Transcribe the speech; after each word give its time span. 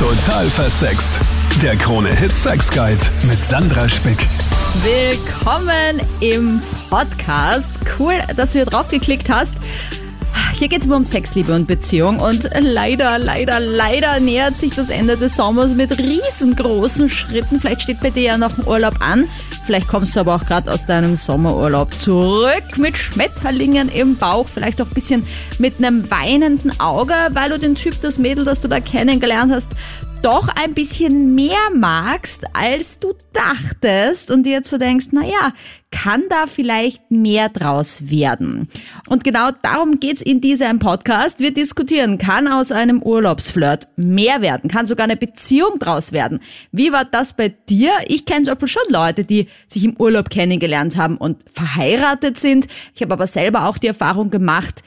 Total 0.00 0.48
versext. 0.48 1.20
Der 1.60 1.76
Krone-Hit 1.76 2.34
Sex 2.34 2.70
Guide 2.70 3.04
mit 3.28 3.44
Sandra 3.44 3.86
Spick. 3.86 4.26
Willkommen 4.82 6.00
im 6.20 6.62
Podcast. 6.88 7.68
Cool, 7.98 8.14
dass 8.34 8.52
du 8.52 8.60
hier 8.60 8.64
drauf 8.64 8.88
geklickt 8.88 9.28
hast. 9.28 9.56
Hier 10.60 10.68
geht 10.68 10.82
es 10.82 10.86
um 10.86 11.04
Sex, 11.04 11.34
Liebe 11.34 11.54
und 11.54 11.66
Beziehung 11.66 12.18
und 12.18 12.46
leider, 12.60 13.18
leider, 13.18 13.60
leider 13.60 14.20
nähert 14.20 14.58
sich 14.58 14.74
das 14.74 14.90
Ende 14.90 15.16
des 15.16 15.36
Sommers 15.36 15.72
mit 15.72 15.96
riesengroßen 15.96 17.08
Schritten. 17.08 17.58
Vielleicht 17.58 17.80
steht 17.80 18.02
bei 18.02 18.10
dir 18.10 18.22
ja 18.24 18.36
noch 18.36 18.58
ein 18.58 18.66
Urlaub 18.66 18.96
an. 19.00 19.26
Vielleicht 19.64 19.88
kommst 19.88 20.14
du 20.14 20.20
aber 20.20 20.34
auch 20.34 20.44
gerade 20.44 20.70
aus 20.70 20.84
deinem 20.84 21.16
Sommerurlaub 21.16 21.94
zurück 21.94 22.76
mit 22.76 22.98
Schmetterlingen 22.98 23.88
im 23.88 24.16
Bauch, 24.16 24.48
vielleicht 24.52 24.82
auch 24.82 24.86
ein 24.88 24.92
bisschen 24.92 25.26
mit 25.58 25.78
einem 25.78 26.10
weinenden 26.10 26.78
Auge, 26.78 27.14
weil 27.30 27.48
du 27.48 27.58
den 27.58 27.74
Typ, 27.74 27.98
das 28.02 28.18
Mädel, 28.18 28.44
das 28.44 28.60
du 28.60 28.68
da 28.68 28.80
kennengelernt 28.80 29.50
hast, 29.54 29.70
doch 30.22 30.48
ein 30.48 30.74
bisschen 30.74 31.34
mehr 31.34 31.70
magst, 31.74 32.44
als 32.52 32.98
du 32.98 33.14
dachtest 33.32 34.30
und 34.30 34.44
dir 34.44 34.52
jetzt 34.52 34.68
so 34.68 34.76
denkst, 34.76 35.06
naja, 35.12 35.52
kann 35.90 36.24
da 36.28 36.46
vielleicht 36.46 37.10
mehr 37.10 37.48
draus 37.48 38.10
werden? 38.10 38.68
Und 39.08 39.24
genau 39.24 39.50
darum 39.62 39.98
geht's 39.98 40.20
in 40.20 40.40
diesem 40.40 40.78
Podcast. 40.78 41.40
Wir 41.40 41.54
diskutieren, 41.54 42.18
kann 42.18 42.48
aus 42.48 42.70
einem 42.70 43.02
Urlaubsflirt 43.02 43.88
mehr 43.96 44.42
werden? 44.42 44.68
Kann 44.68 44.86
sogar 44.86 45.04
eine 45.04 45.16
Beziehung 45.16 45.78
draus 45.78 46.12
werden? 46.12 46.40
Wie 46.70 46.92
war 46.92 47.06
das 47.06 47.32
bei 47.32 47.48
dir? 47.68 47.92
Ich 48.06 48.26
kenne 48.26 48.42
zum 48.42 48.54
Beispiel 48.54 48.68
schon 48.68 48.92
Leute, 48.92 49.24
die 49.24 49.48
sich 49.66 49.84
im 49.84 49.96
Urlaub 49.96 50.28
kennengelernt 50.28 50.96
haben 50.96 51.16
und 51.16 51.44
verheiratet 51.50 52.36
sind. 52.36 52.66
Ich 52.94 53.00
habe 53.00 53.14
aber 53.14 53.26
selber 53.26 53.66
auch 53.66 53.78
die 53.78 53.88
Erfahrung 53.88 54.30
gemacht, 54.30 54.82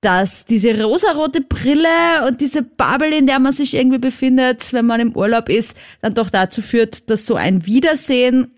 dass 0.00 0.44
diese 0.44 0.80
rosarote 0.80 1.40
Brille 1.40 2.26
und 2.26 2.40
diese 2.40 2.62
Bubble, 2.62 3.16
in 3.16 3.26
der 3.26 3.40
man 3.40 3.52
sich 3.52 3.74
irgendwie 3.74 3.98
befindet, 3.98 4.72
wenn 4.72 4.86
man 4.86 5.00
im 5.00 5.16
Urlaub 5.16 5.48
ist, 5.48 5.76
dann 6.02 6.14
doch 6.14 6.30
dazu 6.30 6.62
führt, 6.62 7.10
dass 7.10 7.26
so 7.26 7.34
ein 7.34 7.66
Wiedersehen 7.66 8.52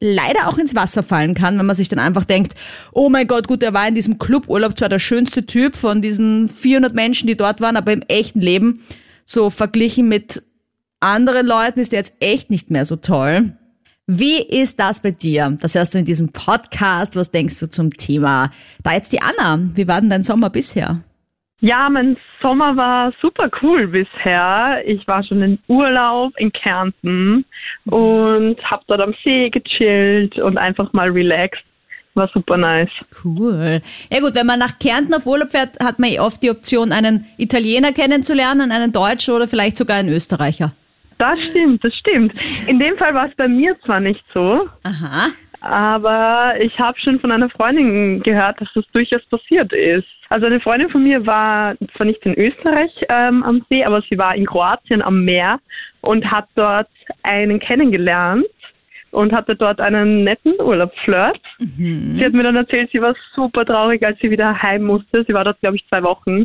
leider 0.00 0.48
auch 0.48 0.58
ins 0.58 0.74
Wasser 0.74 1.02
fallen 1.02 1.34
kann, 1.34 1.58
wenn 1.58 1.66
man 1.66 1.76
sich 1.76 1.88
dann 1.88 1.98
einfach 1.98 2.24
denkt, 2.24 2.54
oh 2.92 3.08
mein 3.08 3.26
Gott, 3.26 3.48
gut, 3.48 3.62
er 3.62 3.74
war 3.74 3.88
in 3.88 3.94
diesem 3.94 4.18
Cluburlaub 4.18 4.76
zwar 4.76 4.88
der 4.88 4.98
schönste 4.98 5.46
Typ 5.46 5.76
von 5.76 6.02
diesen 6.02 6.48
400 6.48 6.94
Menschen, 6.94 7.26
die 7.26 7.36
dort 7.36 7.60
waren, 7.60 7.76
aber 7.76 7.92
im 7.92 8.02
echten 8.02 8.40
Leben, 8.40 8.82
so 9.24 9.50
verglichen 9.50 10.08
mit 10.08 10.42
anderen 11.00 11.46
Leuten, 11.46 11.80
ist 11.80 11.92
er 11.92 12.00
jetzt 12.00 12.16
echt 12.20 12.50
nicht 12.50 12.70
mehr 12.70 12.84
so 12.84 12.96
toll. 12.96 13.56
Wie 14.08 14.40
ist 14.40 14.78
das 14.78 15.02
bei 15.02 15.10
dir? 15.10 15.58
Das 15.60 15.74
hörst 15.74 15.94
du 15.94 15.98
in 15.98 16.04
diesem 16.04 16.30
Podcast. 16.30 17.16
Was 17.16 17.32
denkst 17.32 17.58
du 17.58 17.68
zum 17.68 17.90
Thema? 17.90 18.52
Da 18.84 18.92
jetzt 18.92 19.12
die 19.12 19.20
Anna. 19.20 19.58
Wie 19.74 19.88
war 19.88 20.00
denn 20.00 20.10
dein 20.10 20.22
Sommer 20.22 20.48
bisher? 20.48 21.00
Ja, 21.58 21.88
mein 21.90 22.16
Sommer 22.40 22.76
war 22.76 23.12
super 23.20 23.50
cool 23.62 23.88
bisher. 23.88 24.80
Ich 24.86 25.04
war 25.08 25.24
schon 25.24 25.42
in 25.42 25.58
Urlaub 25.66 26.34
in 26.36 26.52
Kärnten 26.52 27.44
und 27.86 28.56
habe 28.62 28.84
dort 28.86 29.00
am 29.00 29.12
See 29.24 29.50
gechillt 29.50 30.38
und 30.38 30.56
einfach 30.56 30.92
mal 30.92 31.08
relaxed. 31.08 31.64
War 32.14 32.30
super 32.32 32.56
nice. 32.56 32.90
Cool. 33.24 33.80
Ja 34.12 34.20
gut, 34.20 34.36
wenn 34.36 34.46
man 34.46 34.60
nach 34.60 34.78
Kärnten 34.78 35.14
auf 35.14 35.26
Urlaub 35.26 35.50
fährt, 35.50 35.80
hat 35.80 35.98
man 35.98 36.10
eh 36.10 36.20
oft 36.20 36.44
die 36.44 36.50
Option, 36.50 36.92
einen 36.92 37.26
Italiener 37.38 37.92
kennenzulernen, 37.92 38.70
einen 38.70 38.92
Deutschen 38.92 39.34
oder 39.34 39.48
vielleicht 39.48 39.76
sogar 39.76 39.96
einen 39.96 40.10
Österreicher. 40.10 40.72
Das 41.18 41.38
stimmt, 41.50 41.82
das 41.82 41.94
stimmt. 41.94 42.34
In 42.68 42.78
dem 42.78 42.96
Fall 42.98 43.14
war 43.14 43.28
es 43.28 43.34
bei 43.36 43.48
mir 43.48 43.78
zwar 43.80 44.00
nicht 44.00 44.22
so, 44.34 44.68
Aha. 44.84 45.28
aber 45.60 46.54
ich 46.60 46.78
habe 46.78 46.98
schon 47.00 47.20
von 47.20 47.32
einer 47.32 47.48
Freundin 47.48 48.22
gehört, 48.22 48.60
dass 48.60 48.68
das 48.74 48.84
durchaus 48.92 49.24
passiert 49.26 49.72
ist. 49.72 50.06
Also 50.28 50.46
eine 50.46 50.60
Freundin 50.60 50.90
von 50.90 51.02
mir 51.02 51.24
war 51.24 51.76
zwar 51.96 52.06
nicht 52.06 52.24
in 52.26 52.34
Österreich 52.34 52.90
ähm, 53.08 53.42
am 53.44 53.64
See, 53.68 53.84
aber 53.84 54.02
sie 54.10 54.18
war 54.18 54.34
in 54.34 54.46
Kroatien 54.46 55.00
am 55.00 55.24
Meer 55.24 55.60
und 56.00 56.30
hat 56.30 56.48
dort 56.54 56.88
einen 57.22 57.60
kennengelernt 57.60 58.44
und 59.12 59.32
hatte 59.32 59.56
dort 59.56 59.80
einen 59.80 60.24
netten 60.24 60.54
Urlaubsflirt. 60.60 61.40
Sie 62.16 62.24
hat 62.24 62.32
mir 62.34 62.42
dann 62.42 62.56
erzählt, 62.56 62.90
sie 62.92 63.00
war 63.00 63.14
super 63.34 63.64
traurig, 63.64 64.04
als 64.04 64.18
sie 64.20 64.30
wieder 64.30 64.60
heim 64.62 64.82
musste. 64.82 65.24
Sie 65.26 65.32
war 65.32 65.44
dort, 65.44 65.60
glaube 65.60 65.76
ich, 65.76 65.86
zwei 65.88 66.02
Wochen. 66.02 66.44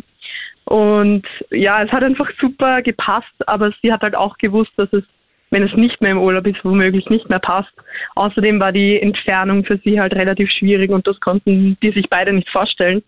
Und 0.64 1.26
ja, 1.50 1.82
es 1.82 1.90
hat 1.90 2.02
einfach 2.02 2.28
super 2.40 2.82
gepasst, 2.82 3.34
aber 3.46 3.72
sie 3.82 3.92
hat 3.92 4.02
halt 4.02 4.14
auch 4.14 4.38
gewusst, 4.38 4.72
dass 4.76 4.92
es, 4.92 5.02
wenn 5.50 5.62
es 5.62 5.74
nicht 5.76 6.00
mehr 6.00 6.12
im 6.12 6.18
Urlaub 6.18 6.46
ist, 6.46 6.64
womöglich 6.64 7.10
nicht 7.10 7.28
mehr 7.28 7.40
passt. 7.40 7.72
Außerdem 8.14 8.58
war 8.58 8.72
die 8.72 9.00
Entfernung 9.00 9.64
für 9.64 9.78
sie 9.84 10.00
halt 10.00 10.14
relativ 10.14 10.50
schwierig 10.50 10.90
und 10.90 11.06
das 11.06 11.20
konnten 11.20 11.76
die 11.82 11.90
sich 11.90 12.08
beide 12.08 12.32
nicht 12.32 12.48
vorstellen. 12.48 13.02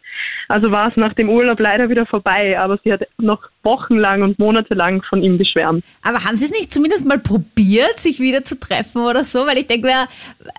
Also 0.48 0.70
war 0.70 0.88
es 0.90 0.96
nach 0.96 1.14
dem 1.14 1.30
Urlaub 1.30 1.58
leider 1.58 1.88
wieder 1.88 2.04
vorbei, 2.04 2.58
aber 2.58 2.78
sie 2.84 2.92
hat 2.92 3.02
noch 3.16 3.42
wochenlang 3.62 4.22
und 4.22 4.38
monatelang 4.38 5.02
von 5.02 5.22
ihm 5.22 5.38
geschwärmt. 5.38 5.84
Aber 6.02 6.24
haben 6.24 6.36
Sie 6.36 6.44
es 6.44 6.50
nicht 6.50 6.70
zumindest 6.72 7.06
mal 7.06 7.18
probiert, 7.18 7.98
sich 7.98 8.20
wieder 8.20 8.44
zu 8.44 8.60
treffen 8.60 9.06
oder 9.06 9.24
so? 9.24 9.46
Weil 9.46 9.56
ich 9.56 9.66
denke, 9.66 9.88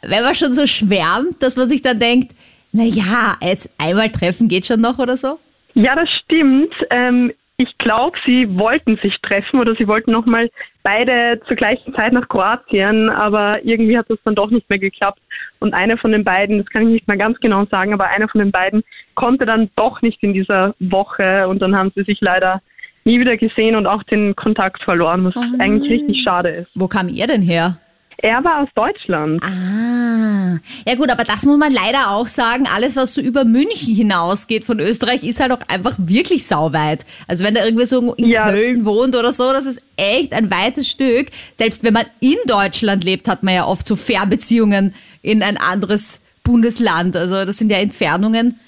wenn 0.02 0.24
man 0.24 0.34
schon 0.34 0.54
so 0.54 0.66
schwärmt, 0.66 1.44
dass 1.44 1.56
man 1.56 1.70
sich 1.70 1.84
dann 1.84 2.00
denkt, 2.00 2.34
na 2.72 2.84
ja, 2.84 3.38
jetzt 3.42 3.70
einmal 3.78 4.10
treffen 4.10 4.48
geht 4.48 4.66
schon 4.66 4.82
noch 4.82 4.98
oder 4.98 5.18
so? 5.18 5.40
Ja, 5.76 5.96
das 5.96 6.10
stimmt. 6.24 6.74
Ähm, 6.90 7.32
ich 7.58 7.78
glaube, 7.78 8.18
sie 8.26 8.58
wollten 8.58 8.98
sich 8.98 9.16
treffen 9.22 9.60
oder 9.60 9.76
sie 9.76 9.88
wollten 9.88 10.12
nochmal 10.12 10.50
beide 10.84 11.40
zur 11.48 11.56
gleichen 11.56 11.94
Zeit 11.94 12.12
nach 12.12 12.28
Kroatien, 12.28 13.10
aber 13.10 13.64
irgendwie 13.64 13.98
hat 13.98 14.10
das 14.10 14.20
dann 14.26 14.36
doch 14.36 14.50
nicht 14.50 14.70
mehr 14.70 14.80
geklappt. 14.80 15.22
Und 15.60 15.74
einer 15.74 15.98
von 15.98 16.12
den 16.12 16.26
beiden, 16.26 16.58
das 16.58 16.68
kann 16.68 16.84
ich 16.84 16.90
nicht 16.90 17.08
mehr 17.08 17.18
ganz 17.18 17.40
genau 17.40 17.66
sagen, 17.66 17.94
aber 17.94 18.08
einer 18.08 18.28
von 18.28 18.40
den 18.40 18.52
beiden 18.52 18.84
konnte 19.16 19.46
dann 19.46 19.70
doch 19.76 20.02
nicht 20.02 20.22
in 20.22 20.34
dieser 20.34 20.76
Woche 20.80 21.48
und 21.48 21.62
dann 21.62 21.76
haben 21.76 21.92
sie 21.96 22.04
sich 22.04 22.20
leider 22.20 22.62
nie 23.06 23.20
wieder 23.20 23.38
gesehen 23.38 23.76
und 23.76 23.86
auch 23.88 24.04
den 24.04 24.36
Kontakt 24.36 24.84
verloren, 24.84 25.26
was 25.26 25.36
eigentlich 25.60 25.92
richtig 25.92 26.24
schade 26.24 26.50
ist. 26.50 26.72
Wo 26.76 26.88
kam 26.88 27.08
ihr 27.08 27.28
denn 27.28 27.42
her? 27.42 27.78
Er 28.18 28.44
war 28.44 28.62
aus 28.64 28.70
Deutschland. 28.76 29.42
Ah, 29.44 30.58
ja 30.86 30.96
gut, 30.96 31.10
aber 31.10 31.24
das 31.24 31.46
muss 31.46 31.58
man 31.58 31.72
leider 31.72 32.12
auch 32.12 32.28
sagen. 32.28 32.66
Alles, 32.74 32.96
was 32.96 33.14
so 33.14 33.22
über 33.22 33.44
München 33.46 33.94
hinausgeht 33.94 34.64
von 34.66 34.80
Österreich, 34.80 35.24
ist 35.24 35.40
halt 35.40 35.52
auch 35.52 35.62
einfach 35.68 35.96
wirklich 35.98 36.48
sauweit. 36.48 37.06
Also 37.28 37.44
wenn 37.44 37.56
er 37.56 37.66
irgendwie 37.66 37.86
so 37.86 38.14
in 38.14 38.28
Ja. 38.30 38.50
Köln 38.50 38.86
wohnt 38.86 39.16
oder 39.16 39.32
so, 39.34 39.52
das 39.52 39.66
ist 39.66 39.82
echt 39.98 40.34
ein 40.34 40.50
weites 40.50 40.88
Stück. 40.88 41.28
Selbst 41.56 41.84
wenn 41.84 41.94
man 41.94 42.06
in 42.20 42.38
Deutschland 42.48 43.04
lebt, 43.04 43.28
hat 43.28 43.44
man 43.44 43.54
ja 43.54 43.66
oft 43.66 43.88
so 43.88 43.96
Fernbeziehungen 43.96 44.96
in 45.22 45.44
ein 45.44 45.58
anderes 45.58 46.22
Bundesland. 46.44 47.16
Also 47.16 47.44
das 47.46 47.58
sind 47.58 47.72
ja 47.72 47.78
Entfernungen. 47.78 48.60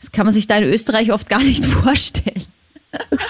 Das 0.00 0.12
kann 0.12 0.24
man 0.26 0.34
sich 0.34 0.46
da 0.46 0.56
in 0.56 0.64
Österreich 0.64 1.12
oft 1.12 1.28
gar 1.28 1.42
nicht 1.42 1.64
vorstellen. 1.64 2.44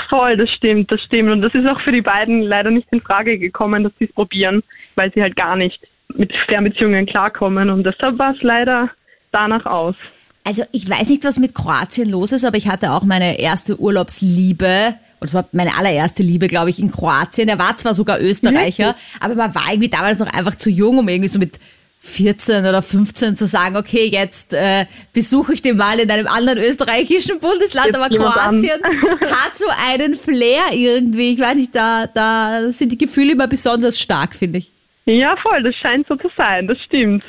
Voll, 0.08 0.36
das 0.36 0.50
stimmt, 0.50 0.90
das 0.92 1.00
stimmt. 1.02 1.30
Und 1.30 1.42
das 1.42 1.54
ist 1.54 1.66
auch 1.66 1.80
für 1.80 1.92
die 1.92 2.02
beiden 2.02 2.42
leider 2.42 2.70
nicht 2.70 2.86
in 2.92 3.00
Frage 3.00 3.38
gekommen, 3.38 3.84
dass 3.84 3.92
sie 3.98 4.04
es 4.04 4.12
probieren, 4.12 4.62
weil 4.94 5.12
sie 5.12 5.22
halt 5.22 5.36
gar 5.36 5.56
nicht 5.56 5.80
mit 6.14 6.32
Fernbeziehungen 6.46 7.06
klarkommen. 7.06 7.70
Und 7.70 7.84
deshalb 7.84 8.18
war 8.18 8.34
es 8.34 8.42
leider 8.42 8.90
danach 9.32 9.66
aus. 9.66 9.96
Also 10.44 10.62
ich 10.70 10.88
weiß 10.88 11.10
nicht, 11.10 11.24
was 11.24 11.40
mit 11.40 11.54
Kroatien 11.54 12.08
los 12.08 12.30
ist, 12.32 12.44
aber 12.44 12.56
ich 12.56 12.68
hatte 12.68 12.92
auch 12.92 13.02
meine 13.02 13.38
erste 13.38 13.80
Urlaubsliebe. 13.80 14.94
Und 15.18 15.28
zwar 15.28 15.48
meine 15.52 15.76
allererste 15.76 16.22
Liebe, 16.22 16.46
glaube 16.46 16.70
ich, 16.70 16.78
in 16.78 16.92
Kroatien. 16.92 17.48
Er 17.48 17.58
war 17.58 17.76
zwar 17.76 17.94
sogar 17.94 18.20
Österreicher, 18.20 18.94
aber 19.18 19.34
man 19.34 19.54
war 19.54 19.64
irgendwie 19.70 19.88
damals 19.88 20.20
noch 20.20 20.28
einfach 20.28 20.54
zu 20.54 20.70
jung, 20.70 20.98
um 20.98 21.08
irgendwie 21.08 21.28
so 21.28 21.38
mit 21.38 21.58
14 22.00 22.66
oder 22.66 22.82
15 22.82 23.36
zu 23.36 23.46
sagen, 23.46 23.76
okay, 23.76 24.06
jetzt 24.06 24.54
äh, 24.54 24.86
besuche 25.12 25.54
ich 25.54 25.62
den 25.62 25.76
mal 25.76 25.98
in 25.98 26.10
einem 26.10 26.26
anderen 26.26 26.58
österreichischen 26.58 27.40
Bundesland, 27.40 27.88
Jetzt 27.88 27.96
aber. 27.98 28.14
Kroatien 28.16 28.82
hat 29.20 29.56
so 29.56 29.66
einen 29.90 30.14
Flair 30.14 30.72
irgendwie. 30.72 31.32
Ich 31.32 31.40
weiß 31.40 31.56
nicht, 31.56 31.74
da, 31.74 32.06
da 32.06 32.70
sind 32.70 32.92
die 32.92 32.98
Gefühle 32.98 33.32
immer 33.32 33.48
besonders 33.48 33.98
stark, 33.98 34.34
finde 34.34 34.58
ich. 34.58 34.70
Ja, 35.08 35.36
voll, 35.40 35.62
das 35.62 35.74
scheint 35.76 36.06
so 36.08 36.16
zu 36.16 36.28
sein, 36.36 36.66
das 36.66 36.78
stimmt. 36.84 37.22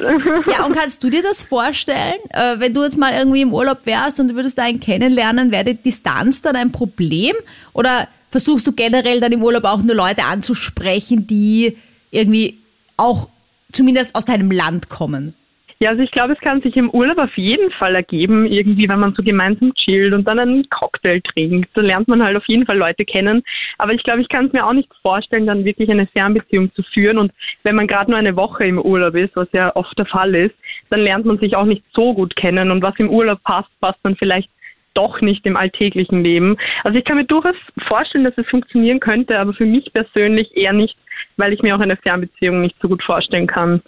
Ja, 0.48 0.66
und 0.66 0.76
kannst 0.76 1.04
du 1.04 1.12
dir 1.12 1.22
das 1.22 1.44
vorstellen, 1.44 2.18
äh, 2.32 2.56
wenn 2.58 2.74
du 2.74 2.84
jetzt 2.84 2.98
mal 2.98 3.14
irgendwie 3.14 3.42
im 3.42 3.54
Urlaub 3.54 3.86
wärst 3.86 4.20
und 4.20 4.30
du 4.30 4.36
würdest 4.36 4.58
da 4.58 4.64
einen 4.64 4.80
kennenlernen, 4.80 5.52
wäre 5.52 5.66
die 5.66 5.76
Distanz 5.76 6.42
dann 6.42 6.56
ein 6.56 6.72
Problem? 6.72 7.36
Oder 7.74 8.08
versuchst 8.32 8.66
du 8.66 8.72
generell 8.72 9.20
dann 9.20 9.32
im 9.32 9.44
Urlaub 9.44 9.66
auch 9.66 9.84
nur 9.84 9.96
Leute 9.96 10.24
anzusprechen, 10.24 11.28
die 11.28 11.78
irgendwie 12.10 12.58
auch 12.98 13.30
zumindest 13.78 14.16
aus 14.16 14.26
deinem 14.26 14.52
Land 14.52 14.90
kommen? 14.90 15.34
Ja, 15.80 15.92
also 15.92 16.02
ich 16.02 16.10
glaube, 16.10 16.34
es 16.34 16.40
kann 16.40 16.60
sich 16.62 16.76
im 16.76 16.90
Urlaub 16.90 17.20
auf 17.20 17.38
jeden 17.38 17.70
Fall 17.70 17.94
ergeben, 17.94 18.48
irgendwie, 18.48 18.90
wenn 18.90 19.00
man 19.00 19.14
so 19.14 19.22
gemeinsam 19.22 19.76
chillt 19.76 20.12
und 20.12 20.28
dann 20.28 20.40
einen 20.40 20.68
Cocktail 20.70 21.22
trinkt. 21.22 21.70
Da 21.76 21.82
lernt 21.82 22.08
man 22.08 22.24
halt 22.24 22.36
auf 22.36 22.48
jeden 22.48 22.66
Fall 22.66 22.80
Leute 22.80 23.06
kennen. 23.06 23.44
Aber 23.78 23.94
ich 23.94 24.02
glaube, 24.02 24.22
ich 24.22 24.30
kann 24.30 24.48
es 24.48 24.54
mir 24.54 24.66
auch 24.66 24.74
nicht 24.74 24.90
vorstellen, 25.04 25.46
dann 25.46 25.66
wirklich 25.66 25.92
eine 25.92 26.08
Fernbeziehung 26.08 26.74
zu 26.74 26.82
führen. 26.82 27.20
Und 27.20 27.32
wenn 27.62 27.76
man 27.76 27.86
gerade 27.86 28.10
nur 28.10 28.18
eine 28.18 28.36
Woche 28.36 28.66
im 28.66 28.80
Urlaub 28.80 29.14
ist, 29.14 29.36
was 29.36 29.50
ja 29.54 29.76
oft 29.76 29.96
der 30.00 30.08
Fall 30.08 30.34
ist, 30.34 30.56
dann 30.90 31.02
lernt 31.02 31.26
man 31.26 31.38
sich 31.38 31.56
auch 31.56 31.66
nicht 31.66 31.84
so 31.94 32.16
gut 32.16 32.36
kennen. 32.36 32.72
Und 32.72 32.82
was 32.82 32.96
im 32.98 33.12
Urlaub 33.12 33.44
passt, 33.44 33.70
passt 33.80 34.00
dann 34.02 34.16
vielleicht 34.16 34.50
doch 34.96 35.22
nicht 35.22 35.46
im 35.46 35.56
alltäglichen 35.56 36.24
Leben. 36.24 36.58
Also 36.84 36.98
ich 36.98 37.06
kann 37.06 37.18
mir 37.18 37.26
durchaus 37.26 37.56
vorstellen, 37.88 38.24
dass 38.24 38.38
es 38.38 38.48
funktionieren 38.48 39.00
könnte, 39.00 39.38
aber 39.38 39.54
für 39.54 39.68
mich 39.68 39.94
persönlich 39.94 40.58
eher 40.58 40.74
nicht, 40.74 40.98
weil 41.38 41.54
ich 41.54 41.62
mir 41.62 41.76
auch 41.76 41.80
eine 41.80 41.96
Fernbeziehung 41.98 42.62
nicht 42.62 42.76
so 42.82 42.90
gut 42.90 43.02
vorstellen 43.04 43.48
kann. 43.48 43.82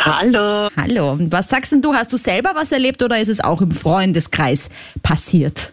Hallo. 0.00 0.68
Hallo, 0.76 1.12
und 1.12 1.30
was 1.30 1.48
sagst 1.48 1.70
denn 1.70 1.80
du? 1.80 1.94
Hast 1.94 2.12
du 2.12 2.16
selber 2.16 2.52
was 2.54 2.72
erlebt 2.72 3.02
oder 3.02 3.20
ist 3.20 3.28
es 3.28 3.42
auch 3.42 3.62
im 3.62 3.70
Freundeskreis 3.70 4.68
passiert? 5.02 5.72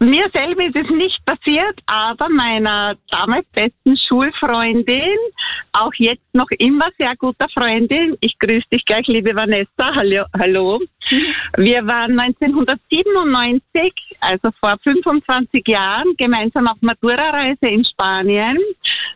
Mir 0.00 0.30
selber 0.32 0.64
ist 0.64 0.76
es 0.76 0.88
nicht 0.90 1.24
passiert, 1.24 1.80
aber 1.86 2.28
meiner 2.28 2.94
damals 3.10 3.46
besten 3.52 3.96
Schulfreundin, 4.06 5.18
auch 5.72 5.92
jetzt 5.96 6.22
noch 6.32 6.48
immer 6.58 6.88
sehr 6.98 7.16
guter 7.16 7.48
Freundin, 7.48 8.16
ich 8.20 8.38
grüße 8.38 8.66
dich 8.72 8.84
gleich, 8.84 9.08
liebe 9.08 9.34
Vanessa, 9.34 9.94
hallo. 9.96 10.24
hallo. 10.38 10.80
Wir 11.56 11.84
waren 11.84 12.18
1997, 12.18 13.92
also 14.20 14.50
vor 14.60 14.76
25 14.84 15.66
Jahren, 15.66 16.14
gemeinsam 16.16 16.68
auf 16.68 16.80
Matura-Reise 16.80 17.66
in 17.66 17.84
Spanien. 17.84 18.58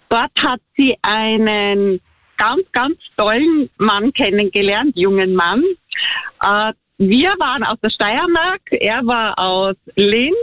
Dort 0.09 0.33
hat 0.43 0.61
sie 0.77 0.97
einen 1.03 2.01
ganz, 2.39 2.63
ganz 2.73 2.97
tollen 3.17 3.71
Mann 3.79 4.13
kennengelernt, 4.13 4.97
jungen 4.97 5.35
Mann. 5.35 5.63
Äh, 6.43 6.73
wir 6.99 7.31
waren 7.39 7.63
aus 7.63 7.79
der 7.81 7.91
Steiermark, 7.91 8.63
er 8.73 9.07
war 9.07 9.39
aus 9.39 9.77
Linz 9.95 10.37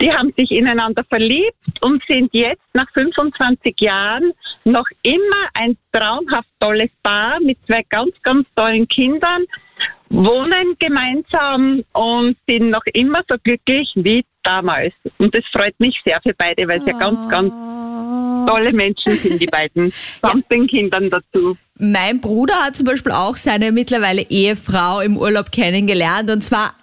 die 0.00 0.10
haben 0.10 0.32
sich 0.36 0.50
ineinander 0.50 1.04
verliebt 1.04 1.80
und 1.80 2.02
sind 2.06 2.30
jetzt 2.32 2.62
nach 2.72 2.90
25 2.92 3.74
Jahren 3.80 4.32
noch 4.64 4.86
immer 5.02 5.48
ein 5.54 5.76
traumhaft 5.92 6.48
tolles 6.60 6.90
Paar 7.02 7.38
mit 7.40 7.58
zwei 7.66 7.82
ganz, 7.88 8.10
ganz 8.22 8.46
tollen 8.56 8.88
Kindern, 8.88 9.44
wohnen 10.08 10.76
gemeinsam 10.78 11.84
und 11.92 12.36
sind 12.48 12.70
noch 12.70 12.84
immer 12.92 13.22
so 13.28 13.36
glücklich 13.42 13.90
wie 13.94 14.24
damals. 14.42 14.92
Und 15.18 15.34
das 15.34 15.44
freut 15.52 15.78
mich 15.78 15.96
sehr 16.04 16.20
für 16.22 16.34
beide, 16.34 16.66
weil 16.68 16.80
sie 16.82 16.90
ja 16.90 16.98
ganz, 16.98 17.30
ganz 17.30 17.52
tolle 18.46 18.72
Menschen 18.72 19.12
sind, 19.12 19.40
die 19.40 19.46
beiden. 19.46 19.92
Samt 20.20 20.44
ja. 20.50 20.56
den 20.56 20.66
Kindern 20.66 21.10
dazu. 21.10 21.56
Mein 21.78 22.20
Bruder 22.20 22.54
hat 22.54 22.76
zum 22.76 22.86
Beispiel 22.86 23.12
auch 23.12 23.36
seine 23.36 23.72
mittlerweile 23.72 24.22
Ehefrau 24.22 25.00
im 25.00 25.16
Urlaub 25.16 25.50
kennengelernt 25.50 26.30
und 26.30 26.42
zwar 26.42 26.74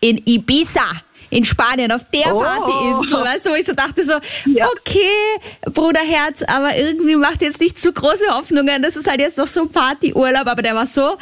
in 0.00 0.20
Ibiza 0.26 1.02
in 1.34 1.44
Spanien 1.44 1.90
auf 1.90 2.06
der 2.14 2.34
oh. 2.34 2.38
Partyinsel, 2.38 3.24
weißt 3.24 3.46
du, 3.46 3.50
wo 3.50 3.54
ich 3.54 3.66
so 3.66 3.74
dachte 3.74 4.04
so, 4.04 4.12
ja. 4.46 4.66
okay, 4.68 5.70
Bruderherz, 5.72 6.44
aber 6.44 6.76
irgendwie 6.76 7.16
macht 7.16 7.42
jetzt 7.42 7.60
nicht 7.60 7.78
zu 7.78 7.92
große 7.92 8.24
Hoffnungen. 8.30 8.82
Das 8.82 8.94
ist 8.94 9.10
halt 9.10 9.20
jetzt 9.20 9.36
noch 9.36 9.48
so 9.48 9.62
ein 9.62 9.68
Partyurlaub, 9.70 10.46
aber 10.46 10.62
der 10.62 10.76
war 10.76 10.86
so 10.86 11.18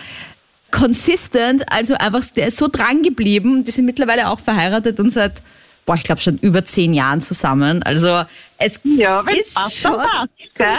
consistent, 0.70 1.64
also 1.72 1.94
einfach, 1.94 2.24
der 2.36 2.48
ist 2.48 2.58
so 2.58 2.68
dran 2.68 3.02
geblieben. 3.02 3.64
Die 3.64 3.70
sind 3.70 3.86
mittlerweile 3.86 4.28
auch 4.28 4.40
verheiratet 4.40 5.00
und 5.00 5.10
seit, 5.10 5.42
boah, 5.86 5.94
ich 5.94 6.04
glaube 6.04 6.20
schon 6.20 6.36
über 6.38 6.62
zehn 6.64 6.92
Jahren 6.92 7.22
zusammen. 7.22 7.82
Also 7.82 8.24
es 8.58 8.80
ja, 8.84 9.24
ist 9.30 9.58
schon. 9.74 9.94
Passt, 9.94 10.72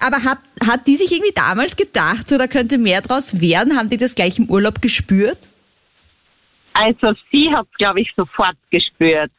aber 0.00 0.22
hat, 0.22 0.38
hat 0.64 0.86
die 0.86 0.96
sich 0.96 1.12
irgendwie 1.12 1.32
damals 1.34 1.76
gedacht, 1.76 2.28
so 2.28 2.38
da 2.38 2.46
könnte 2.46 2.78
mehr 2.78 3.02
draus 3.02 3.40
werden? 3.40 3.76
Haben 3.76 3.90
die 3.90 3.96
das 3.96 4.14
gleich 4.14 4.38
im 4.38 4.48
Urlaub 4.48 4.80
gespürt? 4.80 5.38
Also 6.78 7.12
sie 7.32 7.52
hat, 7.52 7.66
glaube 7.76 8.00
ich, 8.00 8.12
sofort 8.16 8.56
gespürt. 8.70 9.32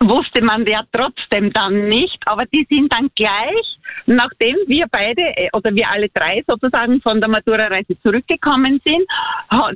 Wusste 0.00 0.40
man 0.40 0.66
ja 0.66 0.82
trotzdem 0.90 1.52
dann 1.52 1.88
nicht, 1.88 2.18
aber 2.24 2.46
die 2.46 2.66
sind 2.70 2.90
dann 2.90 3.10
gleich, 3.14 3.66
nachdem 4.06 4.56
wir 4.66 4.86
beide 4.90 5.22
äh, 5.36 5.48
oder 5.52 5.74
wir 5.74 5.88
alle 5.90 6.08
drei 6.08 6.42
sozusagen 6.46 7.00
von 7.00 7.20
der 7.20 7.28
Matura-Reise 7.28 8.00
zurückgekommen 8.02 8.80
sind, 8.84 9.06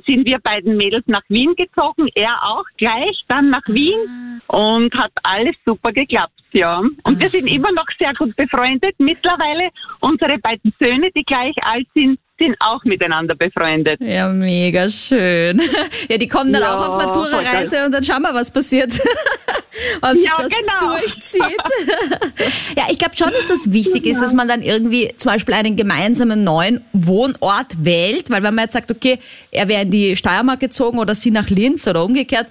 sind 0.05 0.25
wir 0.25 0.39
beiden 0.39 0.77
Mädels 0.77 1.03
nach 1.07 1.23
Wien 1.29 1.55
gezogen, 1.55 2.09
er 2.15 2.43
auch 2.43 2.65
gleich 2.77 3.23
dann 3.27 3.49
nach 3.49 3.65
Wien 3.67 4.41
ah. 4.49 4.57
und 4.57 4.93
hat 4.95 5.11
alles 5.23 5.55
super 5.65 5.91
geklappt, 5.91 6.33
ja. 6.51 6.81
Und 7.03 7.19
wir 7.19 7.29
sind 7.29 7.47
immer 7.47 7.71
noch 7.71 7.87
sehr 7.99 8.13
gut 8.13 8.35
befreundet. 8.35 8.95
Mittlerweile 8.97 9.69
unsere 9.99 10.37
beiden 10.39 10.73
Söhne, 10.79 11.09
die 11.15 11.23
gleich 11.23 11.55
alt 11.63 11.87
sind, 11.93 12.19
sind 12.37 12.55
auch 12.59 12.83
miteinander 12.83 13.35
befreundet. 13.35 13.99
Ja, 14.01 14.29
mega 14.29 14.89
schön. 14.89 15.61
Ja, 16.09 16.17
die 16.17 16.27
kommen 16.27 16.53
dann 16.53 16.61
ja, 16.61 16.73
auch 16.73 16.89
auf 16.89 17.03
Matura-Reise 17.03 17.85
und 17.85 17.91
dann 17.91 18.03
schauen 18.03 18.21
wir, 18.21 18.33
was 18.33 18.51
passiert. 18.51 18.91
Ob 20.01 20.11
sich 20.11 20.25
ja, 20.25 20.37
das 20.37 20.49
genau. 20.49 20.97
durchzieht. 20.97 21.41
ja, 22.77 22.83
ich 22.89 22.99
glaube 22.99 23.15
schon, 23.15 23.31
dass 23.31 23.47
das 23.47 23.71
wichtig 23.71 24.04
ist, 24.05 24.21
dass 24.21 24.33
man 24.33 24.47
dann 24.47 24.61
irgendwie 24.61 25.11
zum 25.17 25.31
Beispiel 25.31 25.53
einen 25.55 25.75
gemeinsamen 25.75 26.43
neuen 26.43 26.81
Wohnort 26.93 27.83
wählt, 27.83 28.29
weil 28.29 28.43
wenn 28.43 28.55
man 28.55 28.65
jetzt 28.65 28.73
sagt, 28.73 28.91
okay, 28.91 29.19
er 29.51 29.67
wäre 29.67 29.83
in 29.83 29.91
die 29.91 30.15
Steiermark 30.15 30.59
gezogen 30.59 30.99
oder 30.99 31.15
sie 31.15 31.31
nach 31.31 31.49
Linz 31.49 31.87
oder 31.87 32.03
umgekehrt, 32.03 32.47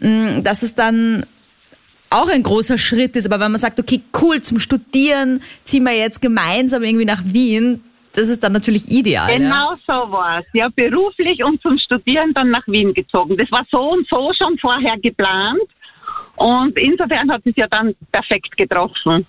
mm, 0.00 0.42
dass 0.42 0.62
es 0.62 0.74
dann 0.74 1.24
auch 2.10 2.28
ein 2.28 2.42
großer 2.42 2.78
Schritt 2.78 3.16
ist. 3.16 3.26
Aber 3.26 3.44
wenn 3.44 3.52
man 3.52 3.60
sagt, 3.60 3.80
okay, 3.80 4.00
cool, 4.20 4.40
zum 4.40 4.58
Studieren 4.58 5.42
ziehen 5.64 5.84
wir 5.84 5.96
jetzt 5.96 6.20
gemeinsam 6.22 6.82
irgendwie 6.82 7.04
nach 7.04 7.22
Wien, 7.24 7.82
das 8.14 8.28
ist 8.28 8.42
dann 8.42 8.52
natürlich 8.52 8.90
ideal. 8.90 9.30
Genau 9.36 9.72
ja. 9.72 9.78
so 9.86 10.10
war 10.10 10.40
es. 10.40 10.46
Ja, 10.54 10.68
beruflich 10.74 11.44
und 11.44 11.60
zum 11.60 11.78
Studieren 11.78 12.32
dann 12.32 12.50
nach 12.50 12.66
Wien 12.66 12.94
gezogen. 12.94 13.36
Das 13.36 13.50
war 13.52 13.66
so 13.70 13.90
und 13.92 14.08
so 14.08 14.32
schon 14.36 14.58
vorher 14.58 14.96
geplant. 14.98 15.60
Und 16.36 16.78
insofern 16.78 17.30
hat 17.30 17.42
es 17.44 17.54
ja 17.56 17.66
dann 17.68 17.94
perfekt 18.12 18.56
getroffen. 18.56 19.26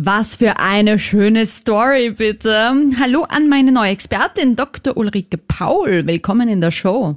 Was 0.00 0.36
für 0.36 0.60
eine 0.60 0.96
schöne 1.00 1.44
Story, 1.44 2.10
bitte. 2.10 2.72
Hallo 3.00 3.24
an 3.24 3.48
meine 3.48 3.72
neue 3.72 3.90
Expertin, 3.90 4.54
Dr. 4.54 4.96
Ulrike 4.96 5.38
Paul. 5.38 6.06
Willkommen 6.06 6.48
in 6.48 6.60
der 6.60 6.70
Show. 6.70 7.16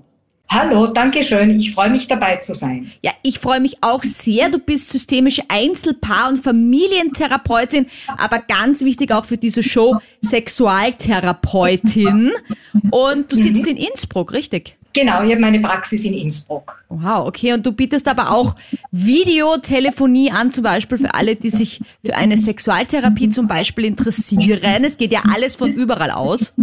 Hallo, 0.50 0.88
danke 0.88 1.24
schön. 1.24 1.60
Ich 1.60 1.75
freue 1.75 1.92
mich 1.92 2.07
dabei 2.07 2.38
zu 2.38 2.56
sein. 2.56 2.92
Ja, 3.04 3.12
ich 3.22 3.38
freue 3.38 3.60
mich 3.60 3.83
auch 3.83 4.04
sehr. 4.04 4.50
Du 4.50 4.57
bist 4.57 4.89
systemische 4.89 5.44
Einzelpaar- 5.48 6.30
und 6.30 6.39
Familientherapeutin, 6.39 7.86
aber 8.18 8.39
ganz 8.39 8.81
wichtig 8.81 9.12
auch 9.12 9.25
für 9.25 9.38
diese 9.38 9.62
Show 9.62 10.00
Sexualtherapeutin. 10.24 12.31
Und 12.89 13.31
du 13.31 13.36
sitzt 13.36 13.66
mhm. 13.66 13.74
in 13.74 13.77
Innsbruck, 13.77 14.34
richtig? 14.34 14.75
Genau, 14.93 15.23
ich 15.23 15.31
habe 15.31 15.39
meine 15.39 15.59
Praxis 15.59 16.03
in 16.03 16.13
Innsbruck. 16.13 16.83
Wow, 16.89 17.27
okay. 17.27 17.53
Und 17.53 17.65
du 17.65 17.71
bietest 17.71 18.07
aber 18.07 18.31
auch 18.31 18.55
Videotelefonie 18.91 20.31
an, 20.31 20.51
zum 20.51 20.63
Beispiel 20.63 20.97
für 20.97 21.13
alle, 21.13 21.35
die 21.35 21.49
sich 21.49 21.81
für 22.03 22.15
eine 22.15 22.38
Sexualtherapie 22.38 23.29
zum 23.29 23.47
Beispiel 23.47 23.85
interessieren. 23.85 24.83
Es 24.83 24.97
geht 24.97 25.11
ja 25.11 25.23
alles 25.33 25.55
von 25.55 25.71
überall 25.73 26.11
aus. 26.11 26.53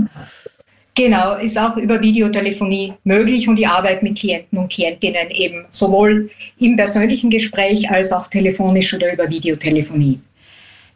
Genau, 0.95 1.37
ist 1.37 1.57
auch 1.57 1.77
über 1.77 2.01
Videotelefonie 2.01 2.93
möglich 3.05 3.49
und 3.49 3.55
die 3.55 3.67
Arbeit 3.67 4.03
mit 4.03 4.19
Klienten 4.19 4.59
und 4.59 4.71
Klientinnen 4.71 5.31
eben 5.31 5.65
sowohl 5.71 6.29
im 6.59 6.77
persönlichen 6.77 7.31
Gespräch 7.31 7.89
als 7.89 8.13
auch 8.13 8.27
telefonisch 8.27 8.93
oder 8.93 9.13
über 9.13 9.31
Videotelefonie. 9.31 10.21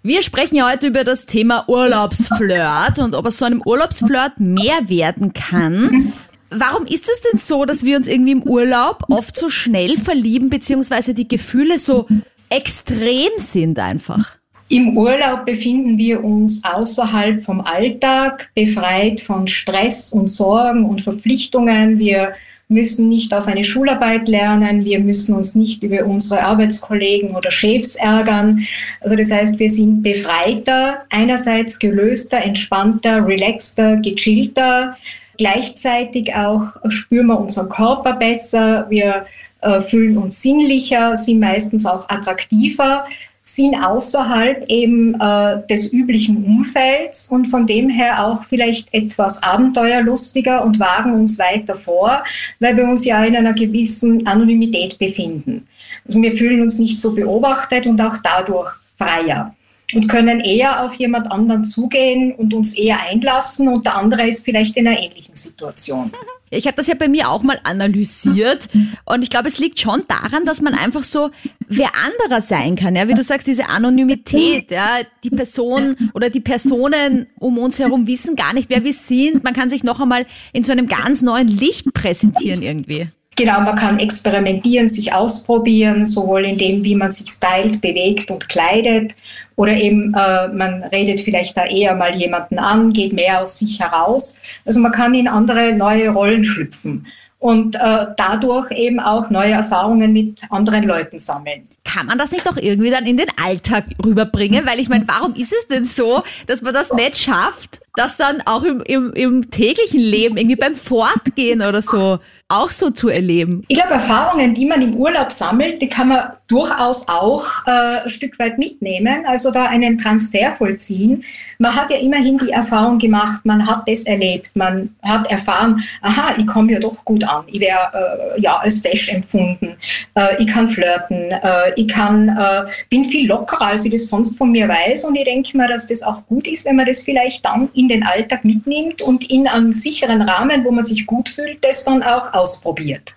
Wir 0.02 0.23
sprechen 0.23 0.56
ja 0.56 0.69
heute 0.69 0.88
über 0.88 1.05
das 1.05 1.26
Thema 1.26 1.69
Urlaubsflirt 1.69 2.99
und 2.99 3.14
ob 3.14 3.26
aus 3.26 3.38
so 3.38 3.44
einem 3.44 3.62
Urlaubsflirt 3.64 4.40
mehr 4.40 4.88
werden 4.88 5.32
kann. 5.32 6.12
Warum 6.55 6.87
ist 6.87 7.09
es 7.09 7.21
denn 7.23 7.39
so, 7.39 7.65
dass 7.65 7.85
wir 7.85 7.97
uns 7.97 8.07
irgendwie 8.07 8.33
im 8.33 8.43
Urlaub 8.43 9.05
oft 9.09 9.37
so 9.37 9.49
schnell 9.49 9.97
verlieben, 9.97 10.51
beziehungsweise 10.51 11.15
die 11.15 11.29
Gefühle 11.29 11.79
so 11.79 12.07
extrem 12.49 13.31
sind 13.39 13.79
einfach? 13.79 14.37
Im 14.69 14.97
Urlaub 14.97 15.44
befinden 15.44 15.99
wir 15.99 16.25
uns 16.25 16.65
außerhalb 16.65 17.43
vom 17.43 17.61
Alltag, 17.61 18.51
befreit 18.55 19.21
von 19.21 19.47
Stress 19.47 20.13
und 20.13 20.29
Sorgen 20.29 20.87
und 20.87 21.03
Verpflichtungen. 21.03 21.99
Wir 21.99 22.35
müssen 22.69 23.09
nicht 23.09 23.35
auf 23.35 23.47
eine 23.47 23.65
Schularbeit 23.65 24.29
lernen, 24.29 24.85
wir 24.85 24.99
müssen 24.99 25.37
uns 25.37 25.55
nicht 25.55 25.82
über 25.82 26.06
unsere 26.06 26.43
Arbeitskollegen 26.43 27.37
oder 27.37 27.51
Chefs 27.51 27.97
ärgern. 27.97 28.67
Also 29.01 29.15
das 29.15 29.31
heißt, 29.31 29.59
wir 29.59 29.69
sind 29.69 30.03
befreiter, 30.03 31.03
einerseits 31.11 31.79
gelöster, 31.79 32.43
entspannter, 32.43 33.27
relaxter, 33.27 33.99
gechillter. 33.99 34.97
Gleichzeitig 35.43 36.32
auch 36.37 36.69
spüren 36.89 37.27
wir 37.27 37.41
unseren 37.41 37.69
Körper 37.69 38.13
besser, 38.13 38.87
wir 38.89 39.27
äh, 39.61 39.81
fühlen 39.81 40.17
uns 40.17 40.41
sinnlicher, 40.41 41.17
sind 41.17 41.41
meistens 41.41 41.84
auch 41.84 42.08
attraktiver 42.08 43.05
sind 43.43 43.75
außerhalb 43.75 44.69
eben 44.69 45.20
äh, 45.20 45.67
des 45.69 45.93
üblichen 45.93 46.44
Umfelds 46.44 47.29
und 47.29 47.46
von 47.46 47.67
dem 47.67 47.89
her 47.89 48.25
auch 48.25 48.44
vielleicht 48.44 48.94
etwas 48.94 49.43
abenteuerlustiger 49.43 50.65
und 50.65 50.79
wagen 50.79 51.13
uns 51.15 51.41
weiter 51.41 51.75
vor, 51.75 52.22
weil 52.61 52.77
wir 52.77 52.84
uns 52.84 53.05
ja 53.05 53.25
in 53.25 53.34
einer 53.34 53.53
gewissen 53.53 54.25
Anonymität 54.29 54.96
befinden. 54.96 55.67
Also 56.06 56.22
wir 56.22 56.37
fühlen 56.37 56.63
uns 56.63 56.79
nicht 56.79 57.01
so 57.01 57.17
beobachtet 57.17 57.87
und 57.87 58.01
auch 58.01 58.19
dadurch 58.22 58.70
freier 58.96 59.53
und 59.94 60.08
können 60.08 60.41
eher 60.41 60.84
auf 60.84 60.94
jemand 60.94 61.31
anderen 61.31 61.65
zugehen 61.65 62.34
und 62.34 62.55
uns 62.55 62.77
eher 62.77 63.01
einlassen 63.01 63.69
und 63.69 63.87
der 63.87 63.96
andere 63.96 64.27
ist 64.29 64.44
vielleicht 64.44 64.77
in 64.77 64.87
einer 64.87 64.99
ähnlichen 64.99 65.37
Situation. 65.37 66.13
Ich 66.55 66.67
habe 66.67 66.77
das 66.77 66.87
ja 66.87 66.94
bei 66.94 67.08
mir 67.08 67.31
auch 67.31 67.43
mal 67.43 67.58
analysiert 67.65 68.69
und 69.06 69.22
ich 69.22 69.31
glaube, 69.31 69.49
es 69.49 69.58
liegt 69.58 69.81
schon 69.81 70.05
daran, 70.06 70.44
dass 70.44 70.61
man 70.61 70.75
einfach 70.75 71.03
so 71.03 71.31
wer 71.67 71.93
anderer 71.96 72.43
sein 72.43 72.77
kann, 72.77 72.94
ja, 72.94 73.08
wie 73.08 73.15
du 73.15 73.22
sagst, 73.22 73.46
diese 73.46 73.69
Anonymität, 73.70 74.70
ja, 74.70 74.99
die 75.25 75.31
Person 75.31 75.96
oder 76.13 76.29
die 76.29 76.41
Personen 76.41 77.27
um 77.39 77.56
uns 77.56 77.79
herum 77.79 78.06
wissen 78.06 78.37
gar 78.37 78.53
nicht, 78.53 78.69
wer 78.69 78.84
wir 78.84 78.93
sind. 78.93 79.43
Man 79.44 79.55
kann 79.55 79.70
sich 79.70 79.82
noch 79.82 79.99
einmal 79.99 80.27
in 80.53 80.63
so 80.63 80.72
einem 80.72 80.89
ganz 80.89 81.22
neuen 81.22 81.49
Licht 81.49 81.94
präsentieren 81.94 82.61
irgendwie. 82.61 83.08
Genau, 83.43 83.61
man 83.63 83.75
kann 83.75 83.99
experimentieren, 83.99 84.89
sich 84.89 85.13
ausprobieren, 85.13 86.06
sowohl 86.06 86.44
in 86.44 86.58
dem, 86.58 86.84
wie 86.84 86.94
man 86.94 87.11
sich 87.11 87.29
stylt, 87.29 87.81
bewegt 87.81 88.31
und 88.31 88.49
kleidet, 88.49 89.17
oder 89.56 89.72
eben 89.72 90.15
äh, 90.15 90.46
man 90.46 90.84
redet 90.84 91.20
vielleicht 91.20 91.56
da 91.56 91.65
eher 91.65 91.96
mal 91.96 92.15
jemanden 92.15 92.61
an, 92.61 92.93
geht 92.93 93.13
mehr 93.13 93.43
aus 93.43 93.58
sich 93.58 93.81
heraus. 93.81 94.41
Also 94.65 94.79
man 94.79 94.93
kann 94.93 95.13
in 95.15 95.27
andere 95.27 95.72
neue 95.75 96.11
Rollen 96.11 96.44
schlüpfen. 96.44 97.05
und 97.43 97.75
äh, 97.75 98.06
dadurch 98.17 98.70
eben 98.70 99.01
auch 99.01 99.29
neue 99.29 99.51
Erfahrungen 99.51 100.13
mit 100.13 100.43
anderen 100.51 100.84
Leuten 100.84 101.19
sammeln. 101.19 101.67
Kann 101.82 102.06
man 102.06 102.17
das 102.17 102.31
nicht 102.31 102.49
auch 102.49 102.56
irgendwie 102.56 102.91
dann 102.91 103.05
in 103.05 103.17
den 103.17 103.27
Alltag 103.44 103.87
rüberbringen? 104.05 104.65
Weil 104.65 104.79
ich 104.79 104.89
meine, 104.89 105.08
warum 105.08 105.34
ist 105.34 105.53
es 105.53 105.67
denn 105.67 105.84
so, 105.84 106.22
dass 106.46 106.63
man 106.63 106.72
das 106.72 106.93
nicht 106.93 107.19
schafft, 107.19 107.81
das 107.96 108.17
dann 108.17 108.43
auch 108.46 108.63
im, 108.63 108.81
im, 108.82 109.13
im 109.15 109.51
täglichen 109.51 110.01
Leben, 110.01 110.37
irgendwie 110.37 110.55
beim 110.55 110.77
Fortgehen 110.77 111.63
oder 111.63 111.82
so, 111.82 112.20
auch 112.53 112.71
so 112.71 112.91
zu 112.91 113.09
erleben? 113.09 113.65
Ich 113.69 113.79
glaube, 113.79 113.94
Erfahrungen, 113.94 114.55
die 114.55 114.67
man 114.67 114.82
im 114.82 114.94
Urlaub 114.94 115.32
sammelt, 115.32 115.81
die 115.81 115.89
kann 115.89 116.09
man 116.09 116.31
durchaus 116.53 117.09
auch 117.09 117.47
äh, 117.67 118.03
ein 118.03 118.11
Stück 118.11 118.39
weit 118.39 118.59
mitnehmen, 118.59 119.25
also 119.27 119.51
da 119.51 119.65
einen 119.65 119.97
Transfer 119.97 120.51
vollziehen. 120.51 121.25
Man 121.59 121.75
hat 121.75 121.91
ja 121.91 121.97
immerhin 121.97 122.37
die 122.37 122.51
Erfahrung 122.51 122.99
gemacht, 122.99 123.41
man 123.44 123.67
hat 123.67 123.89
das 123.89 124.03
erlebt, 124.03 124.51
man 124.55 124.94
hat 125.03 125.31
erfahren, 125.31 125.82
aha, 126.03 126.35
ich 126.37 126.47
komme 126.47 126.73
ja 126.73 126.79
doch 126.79 127.03
gut 127.06 127.25
an, 127.25 127.44
ich 127.47 127.61
wäre 127.61 128.35
äh, 128.37 128.41
ja 128.41 128.59
als 128.59 128.82
Bash 128.82 129.09
empfunden, 129.09 129.77
äh, 130.15 130.43
ich 130.43 130.47
kann 130.47 130.69
flirten, 130.69 131.31
äh, 131.31 131.73
ich 131.77 131.89
kann, 131.89 132.29
äh, 132.29 132.65
bin 132.91 133.06
viel 133.06 133.27
lockerer, 133.29 133.69
als 133.69 133.87
ich 133.87 133.93
das 133.93 134.09
sonst 134.09 134.37
von 134.37 134.53
mir 134.53 134.69
weiß 134.69 135.05
und 135.05 135.17
ich 135.17 135.25
denke 135.25 135.56
mir, 135.56 135.69
dass 135.69 135.87
das 135.87 136.03
auch 136.03 136.27
gut 136.27 136.47
ist, 136.47 136.67
wenn 136.67 136.77
man 136.77 136.85
das 136.85 137.01
vielleicht 137.03 137.47
dann 137.47 137.71
in 137.73 137.89
den 137.89 138.03
Alltag 138.03 138.44
mitnimmt 138.44 139.01
und 139.01 139.31
in 139.31 139.49
einem 139.49 139.73
sicheren 139.73 140.21
Rahmen, 140.21 140.65
wo 140.67 140.71
man 140.71 140.85
sich 140.85 141.06
gut 141.06 141.31
fühlt, 141.31 141.65
das 141.65 141.85
dann 141.85 142.03
auch 142.03 142.35
ausprobiert. 142.35 143.17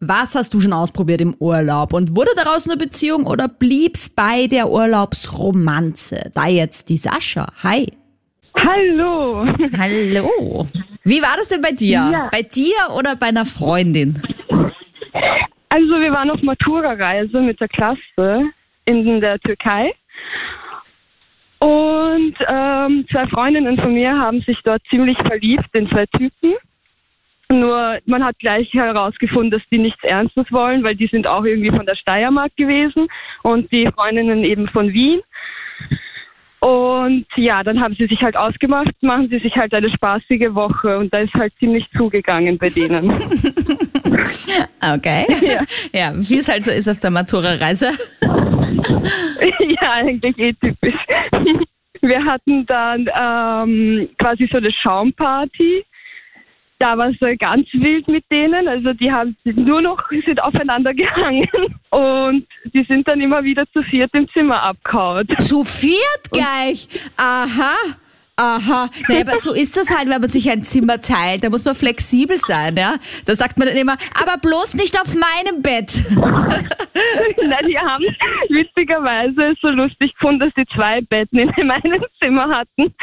Was 0.00 0.34
hast 0.34 0.52
du 0.52 0.60
schon 0.60 0.74
ausprobiert 0.74 1.22
im 1.22 1.34
Urlaub 1.38 1.94
und 1.94 2.14
wurde 2.14 2.30
daraus 2.36 2.68
eine 2.68 2.76
Beziehung 2.76 3.26
oder 3.26 3.48
blieb's 3.48 4.10
bei 4.10 4.46
der 4.46 4.68
Urlaubsromanze? 4.68 6.30
Da 6.34 6.48
jetzt 6.48 6.90
die 6.90 6.98
Sascha. 6.98 7.46
Hi. 7.62 7.90
Hallo. 8.54 9.46
Hallo. 9.78 10.68
Wie 11.02 11.22
war 11.22 11.36
das 11.38 11.48
denn 11.48 11.62
bei 11.62 11.72
dir? 11.72 12.10
Ja. 12.12 12.28
Bei 12.30 12.42
dir 12.42 12.74
oder 12.94 13.16
bei 13.16 13.28
einer 13.28 13.46
Freundin? 13.46 14.20
Also 15.70 16.00
wir 16.00 16.12
waren 16.12 16.30
auf 16.30 16.42
Matura-Reise 16.42 17.40
mit 17.40 17.58
der 17.58 17.68
Klasse 17.68 18.50
in 18.84 19.20
der 19.22 19.38
Türkei. 19.40 19.94
Und 21.58 22.34
ähm, 22.46 23.06
zwei 23.10 23.26
Freundinnen 23.28 23.78
von 23.78 23.94
mir 23.94 24.12
haben 24.12 24.42
sich 24.42 24.58
dort 24.62 24.82
ziemlich 24.90 25.16
verliebt 25.26 25.68
in 25.72 25.88
zwei 25.88 26.04
Typen. 26.06 26.54
Nur 27.48 27.98
man 28.06 28.24
hat 28.24 28.38
gleich 28.38 28.72
herausgefunden, 28.72 29.52
dass 29.52 29.62
die 29.70 29.78
nichts 29.78 30.02
Ernstes 30.02 30.50
wollen, 30.50 30.82
weil 30.82 30.96
die 30.96 31.06
sind 31.06 31.26
auch 31.26 31.44
irgendwie 31.44 31.70
von 31.70 31.86
der 31.86 31.94
Steiermark 31.94 32.56
gewesen 32.56 33.06
und 33.42 33.70
die 33.72 33.88
Freundinnen 33.94 34.44
eben 34.44 34.68
von 34.68 34.92
Wien. 34.92 35.20
Und 36.58 37.26
ja, 37.36 37.62
dann 37.62 37.80
haben 37.80 37.94
sie 37.94 38.06
sich 38.06 38.20
halt 38.22 38.36
ausgemacht, 38.36 38.90
machen 39.00 39.28
sie 39.28 39.38
sich 39.38 39.54
halt 39.54 39.72
eine 39.74 39.90
spaßige 39.90 40.54
Woche 40.54 40.98
und 40.98 41.12
da 41.14 41.20
ist 41.20 41.34
halt 41.34 41.52
ziemlich 41.58 41.86
zugegangen 41.96 42.58
bei 42.58 42.70
denen. 42.70 43.12
Okay. 44.80 45.26
Ja. 45.42 45.62
Ja, 45.92 46.12
wie 46.16 46.38
es 46.38 46.48
halt 46.48 46.64
so 46.64 46.70
ist 46.70 46.88
auf 46.88 47.00
der 47.00 47.10
Matura-Reise. 47.10 47.90
ja, 48.22 49.92
eigentlich 49.92 50.38
eh 50.38 50.52
typisch. 50.54 50.94
Wir 52.00 52.24
hatten 52.24 52.66
dann 52.66 53.08
ähm, 53.14 54.08
quasi 54.18 54.48
so 54.50 54.58
eine 54.58 54.72
Schaumparty. 54.72 55.84
Da 56.78 56.98
war 56.98 57.08
es 57.08 57.16
so 57.18 57.26
ganz 57.38 57.66
wild 57.72 58.06
mit 58.08 58.24
denen. 58.30 58.68
Also 58.68 58.92
die 58.92 59.10
haben 59.10 59.36
nur 59.44 59.80
noch 59.80 59.98
sind 60.26 60.42
aufeinander 60.42 60.92
gehangen 60.92 61.48
und 61.90 62.46
die 62.72 62.84
sind 62.84 63.08
dann 63.08 63.20
immer 63.20 63.42
wieder 63.44 63.64
zu 63.72 63.82
viert 63.82 64.10
im 64.14 64.28
Zimmer 64.30 64.62
abgehauen. 64.62 65.26
Zu 65.38 65.64
viert 65.64 66.30
gleich. 66.30 66.88
Aha. 67.16 67.74
Aha. 68.38 68.90
Naja, 69.08 69.22
aber 69.22 69.38
so 69.38 69.54
ist 69.54 69.78
das 69.78 69.88
halt, 69.88 70.10
wenn 70.10 70.20
man 70.20 70.28
sich 70.28 70.50
ein 70.50 70.62
Zimmer 70.62 71.00
teilt. 71.00 71.42
Da 71.42 71.48
muss 71.48 71.64
man 71.64 71.74
flexibel 71.74 72.36
sein, 72.36 72.76
ja. 72.76 72.96
Da 73.24 73.34
sagt 73.34 73.56
man 73.56 73.66
dann 73.66 73.78
immer, 73.78 73.96
aber 74.20 74.36
bloß 74.36 74.74
nicht 74.74 75.00
auf 75.00 75.14
meinem 75.14 75.62
Bett. 75.62 76.04
Nein, 76.10 77.66
die 77.66 77.78
haben 77.78 78.04
witzigerweise 78.50 79.54
so 79.62 79.68
lustig 79.68 80.12
gefunden, 80.12 80.40
dass 80.40 80.52
die 80.54 80.66
zwei 80.74 81.00
Betten 81.00 81.38
in 81.38 81.48
meinem 81.66 82.04
Zimmer 82.22 82.48
hatten. 82.50 82.94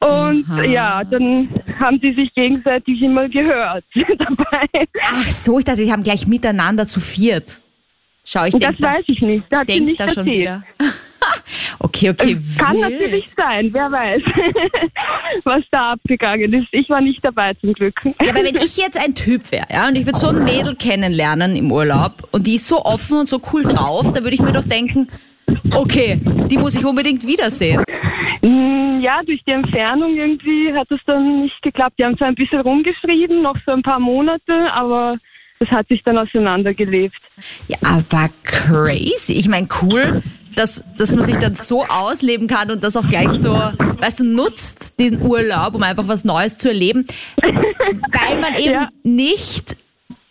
Und 0.00 0.44
Aha. 0.50 0.62
ja, 0.64 1.04
dann 1.04 1.48
haben 1.80 2.00
die 2.00 2.12
sich 2.14 2.32
gegenseitig 2.34 3.00
immer 3.00 3.28
gehört 3.28 3.84
dabei. 3.94 4.68
Ach 5.04 5.30
so, 5.30 5.58
ich 5.58 5.64
dachte, 5.64 5.82
die 5.84 5.90
haben 5.92 6.02
gleich 6.02 6.26
miteinander 6.26 6.86
zu 6.86 7.00
viert. 7.00 7.60
Schau, 8.24 8.44
ich 8.44 8.52
Das 8.52 8.60
denke 8.60 8.82
da, 8.82 8.92
weiß 8.94 9.04
ich 9.06 9.20
nicht. 9.22 9.44
Da 9.50 9.60
hat 9.60 9.66
sie 9.68 9.72
denk 9.74 9.86
nicht 9.86 10.00
da 10.00 10.08
schon 10.08 10.26
erzählt. 10.26 10.40
wieder. 10.40 10.62
okay, 11.78 12.10
okay, 12.10 12.36
Kann 12.58 12.76
wild. 12.76 12.90
natürlich 12.90 13.24
sein, 13.36 13.70
wer 13.72 13.90
weiß, 13.90 14.22
was 15.44 15.62
da 15.70 15.92
abgegangen 15.92 16.52
ist. 16.52 16.66
Ich 16.72 16.88
war 16.90 17.00
nicht 17.00 17.24
dabei 17.24 17.54
zum 17.54 17.72
Glück. 17.72 17.94
Ja, 18.04 18.30
aber 18.30 18.42
wenn 18.44 18.56
ich 18.56 18.76
jetzt 18.76 18.98
ein 19.02 19.14
Typ 19.14 19.50
wäre, 19.52 19.66
ja, 19.70 19.88
und 19.88 19.96
ich 19.96 20.04
würde 20.06 20.18
so 20.18 20.28
ein 20.28 20.44
Mädel 20.44 20.74
kennenlernen 20.74 21.56
im 21.56 21.70
Urlaub 21.72 22.28
und 22.32 22.46
die 22.46 22.56
ist 22.56 22.66
so 22.66 22.84
offen 22.84 23.18
und 23.20 23.28
so 23.28 23.40
cool 23.52 23.62
drauf, 23.62 24.12
da 24.12 24.22
würde 24.22 24.34
ich 24.34 24.42
mir 24.42 24.52
doch 24.52 24.64
denken, 24.64 25.08
okay, 25.72 26.20
die 26.50 26.58
muss 26.58 26.74
ich 26.74 26.84
unbedingt 26.84 27.26
wiedersehen. 27.26 27.82
Mm, 28.48 29.00
Ja, 29.00 29.22
durch 29.24 29.42
die 29.46 29.52
Entfernung 29.52 30.16
irgendwie 30.16 30.72
hat 30.72 30.90
es 30.90 31.00
dann 31.06 31.42
nicht 31.42 31.60
geklappt. 31.62 31.96
Die 31.98 32.04
haben 32.04 32.16
zwar 32.16 32.28
ein 32.28 32.34
bisschen 32.34 32.60
rumgeschrieben, 32.60 33.42
noch 33.42 33.56
so 33.66 33.72
ein 33.72 33.82
paar 33.82 34.00
Monate, 34.00 34.72
aber 34.72 35.16
das 35.58 35.68
hat 35.70 35.88
sich 35.88 36.02
dann 36.04 36.18
auseinandergelebt. 36.18 37.16
Ja, 37.68 37.76
aber 37.82 38.28
crazy. 38.44 39.32
Ich 39.34 39.48
meine, 39.48 39.68
cool, 39.82 40.22
dass, 40.54 40.84
dass 40.96 41.14
man 41.14 41.22
sich 41.24 41.36
dann 41.38 41.54
so 41.54 41.84
ausleben 41.86 42.46
kann 42.48 42.70
und 42.70 42.82
das 42.82 42.96
auch 42.96 43.08
gleich 43.08 43.28
so, 43.30 43.52
weißt 43.52 44.20
du, 44.20 44.24
nutzt 44.24 44.98
den 44.98 45.22
Urlaub, 45.22 45.74
um 45.74 45.82
einfach 45.82 46.08
was 46.08 46.24
Neues 46.24 46.56
zu 46.56 46.68
erleben, 46.68 47.06
weil 47.36 48.40
man 48.40 48.54
eben 48.56 48.72
Ja. 48.74 48.88
nicht 49.02 49.76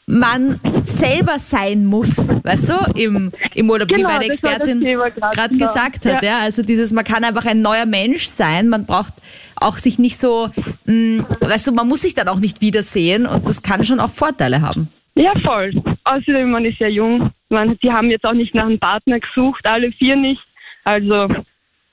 man 0.07 0.59
selber 0.83 1.39
sein 1.39 1.85
muss, 1.85 2.39
weißt 2.43 2.69
du, 2.69 2.73
im, 2.99 3.31
im 3.55 3.69
Urlaub, 3.69 3.89
wie 3.89 3.95
Genau, 3.95 4.07
meine 4.09 4.19
war 4.19 4.27
das 4.27 4.39
Expertin 4.39 4.81
gerade 4.81 5.49
genau. 5.49 5.65
gesagt 5.65 6.05
hat, 6.05 6.23
Ja. 6.23 6.29
ja. 6.29 6.39
Also 6.39 6.61
dieses, 6.61 6.91
man 6.91 7.03
kann 7.03 7.23
einfach 7.23 7.45
ein 7.45 7.61
neuer 7.61 7.85
Mensch 7.87 8.25
sein, 8.25 8.69
man 8.69 8.85
braucht 8.85 9.13
auch 9.55 9.77
sich 9.77 9.97
nicht 9.97 10.17
so, 10.17 10.49
mh, 10.85 11.25
weißt 11.41 11.67
du, 11.67 11.71
man 11.71 11.87
muss 11.87 12.01
sich 12.01 12.13
dann 12.13 12.27
auch 12.27 12.39
nicht 12.39 12.61
wiedersehen 12.61 13.25
und 13.25 13.47
das 13.47 13.63
kann 13.63 13.83
schon 13.83 13.99
auch 13.99 14.11
Vorteile 14.11 14.61
haben. 14.61 14.89
Ja, 15.15 15.33
voll. 15.43 15.71
Außerdem, 16.03 16.51
man 16.51 16.65
ist 16.65 16.77
ja 16.79 16.87
jung. 16.87 17.31
Man, 17.49 17.77
die 17.81 17.89
haben 17.89 18.09
jetzt 18.09 18.25
auch 18.25 18.33
nicht 18.33 18.53
nach 18.53 18.65
einem 18.65 18.79
Partner 18.79 19.19
gesucht, 19.19 19.65
alle 19.65 19.91
vier 19.93 20.17
nicht. 20.17 20.41
Also 20.83 21.29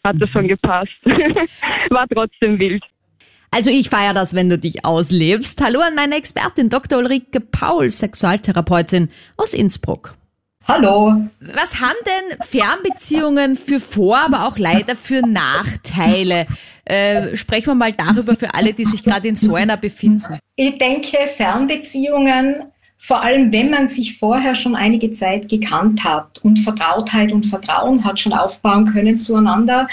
hat 0.05 0.17
das 0.19 0.29
schon 0.31 0.49
gepasst. 0.49 0.91
War 1.91 2.07
trotzdem 2.13 2.59
wild. 2.59 2.83
Also 3.55 3.69
ich 3.69 3.91
feiere 3.91 4.15
das, 4.15 4.33
wenn 4.33 4.49
du 4.49 4.57
dich 4.57 4.87
auslebst. 4.87 5.61
Hallo 5.61 5.81
an 5.81 5.95
meine 5.95 6.17
Expertin 6.17 6.71
Dr. 6.71 6.99
Ulrike 6.99 7.39
Paul, 7.39 7.91
Sexualtherapeutin 7.91 9.09
aus 9.37 9.53
Innsbruck. 9.53 10.15
Hallo. 10.67 11.29
Was 11.41 11.79
haben 11.79 11.99
denn 12.07 12.39
Fernbeziehungen 12.47 13.57
für 13.57 13.79
Vor-, 13.79 14.21
aber 14.21 14.49
auch 14.49 14.57
leider 14.57 14.97
für 14.97 15.21
Nachteile? 15.21 16.47
Äh, 16.87 17.37
sprechen 17.37 17.67
wir 17.67 17.75
mal 17.75 17.93
darüber 17.93 18.37
für 18.37 18.55
alle, 18.55 18.73
die 18.73 18.87
sich 18.87 19.05
gerade 19.05 19.29
in 19.29 19.37
so 19.37 19.55
einer 19.55 19.77
befinden. 19.77 20.39
Ich 20.57 20.79
denke, 20.79 21.19
Fernbeziehungen, 21.37 22.65
vor 22.97 23.23
allem 23.23 23.53
wenn 23.53 23.69
man 23.69 23.87
sich 23.87 24.19
vorher 24.19 24.55
schon 24.55 24.75
einige 24.75 25.11
Zeit 25.11 25.51
gekannt 25.51 26.05
hat 26.05 26.39
und 26.43 26.59
Vertrautheit 26.59 27.33
und 27.33 27.45
Vertrauen 27.45 28.03
hat 28.03 28.19
schon 28.19 28.33
aufbauen 28.33 28.91
können 28.91 29.19
zueinander, 29.19 29.89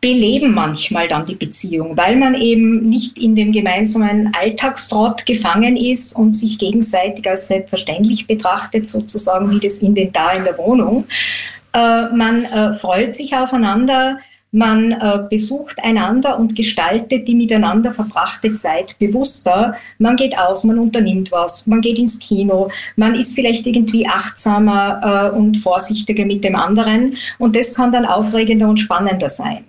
beleben 0.00 0.54
manchmal 0.54 1.08
dann 1.08 1.26
die 1.26 1.34
Beziehung, 1.34 1.96
weil 1.96 2.16
man 2.16 2.34
eben 2.34 2.88
nicht 2.88 3.18
in 3.18 3.34
dem 3.34 3.50
gemeinsamen 3.50 4.32
Alltagstrott 4.38 5.26
gefangen 5.26 5.76
ist 5.76 6.12
und 6.12 6.32
sich 6.32 6.58
gegenseitig 6.58 7.28
als 7.28 7.48
selbstverständlich 7.48 8.26
betrachtet, 8.26 8.86
sozusagen 8.86 9.50
wie 9.50 9.58
das 9.58 9.82
Inventar 9.82 10.36
in 10.36 10.44
der 10.44 10.56
Wohnung. 10.56 11.04
Äh, 11.72 12.08
man 12.14 12.44
äh, 12.44 12.74
freut 12.74 13.12
sich 13.12 13.34
aufeinander, 13.34 14.18
man 14.52 14.92
äh, 14.92 15.18
besucht 15.28 15.82
einander 15.82 16.38
und 16.38 16.54
gestaltet 16.54 17.26
die 17.26 17.34
miteinander 17.34 17.92
verbrachte 17.92 18.54
Zeit 18.54 18.96
bewusster. 19.00 19.74
Man 19.98 20.14
geht 20.14 20.38
aus, 20.38 20.62
man 20.62 20.78
unternimmt 20.78 21.32
was, 21.32 21.66
man 21.66 21.80
geht 21.80 21.98
ins 21.98 22.20
Kino, 22.20 22.70
man 22.94 23.16
ist 23.16 23.34
vielleicht 23.34 23.66
irgendwie 23.66 24.06
achtsamer 24.06 25.34
und 25.36 25.58
vorsichtiger 25.58 26.24
mit 26.24 26.44
dem 26.44 26.56
anderen 26.56 27.18
und 27.38 27.56
das 27.56 27.74
kann 27.74 27.92
dann 27.92 28.06
aufregender 28.06 28.68
und 28.68 28.78
spannender 28.78 29.28
sein. 29.28 29.67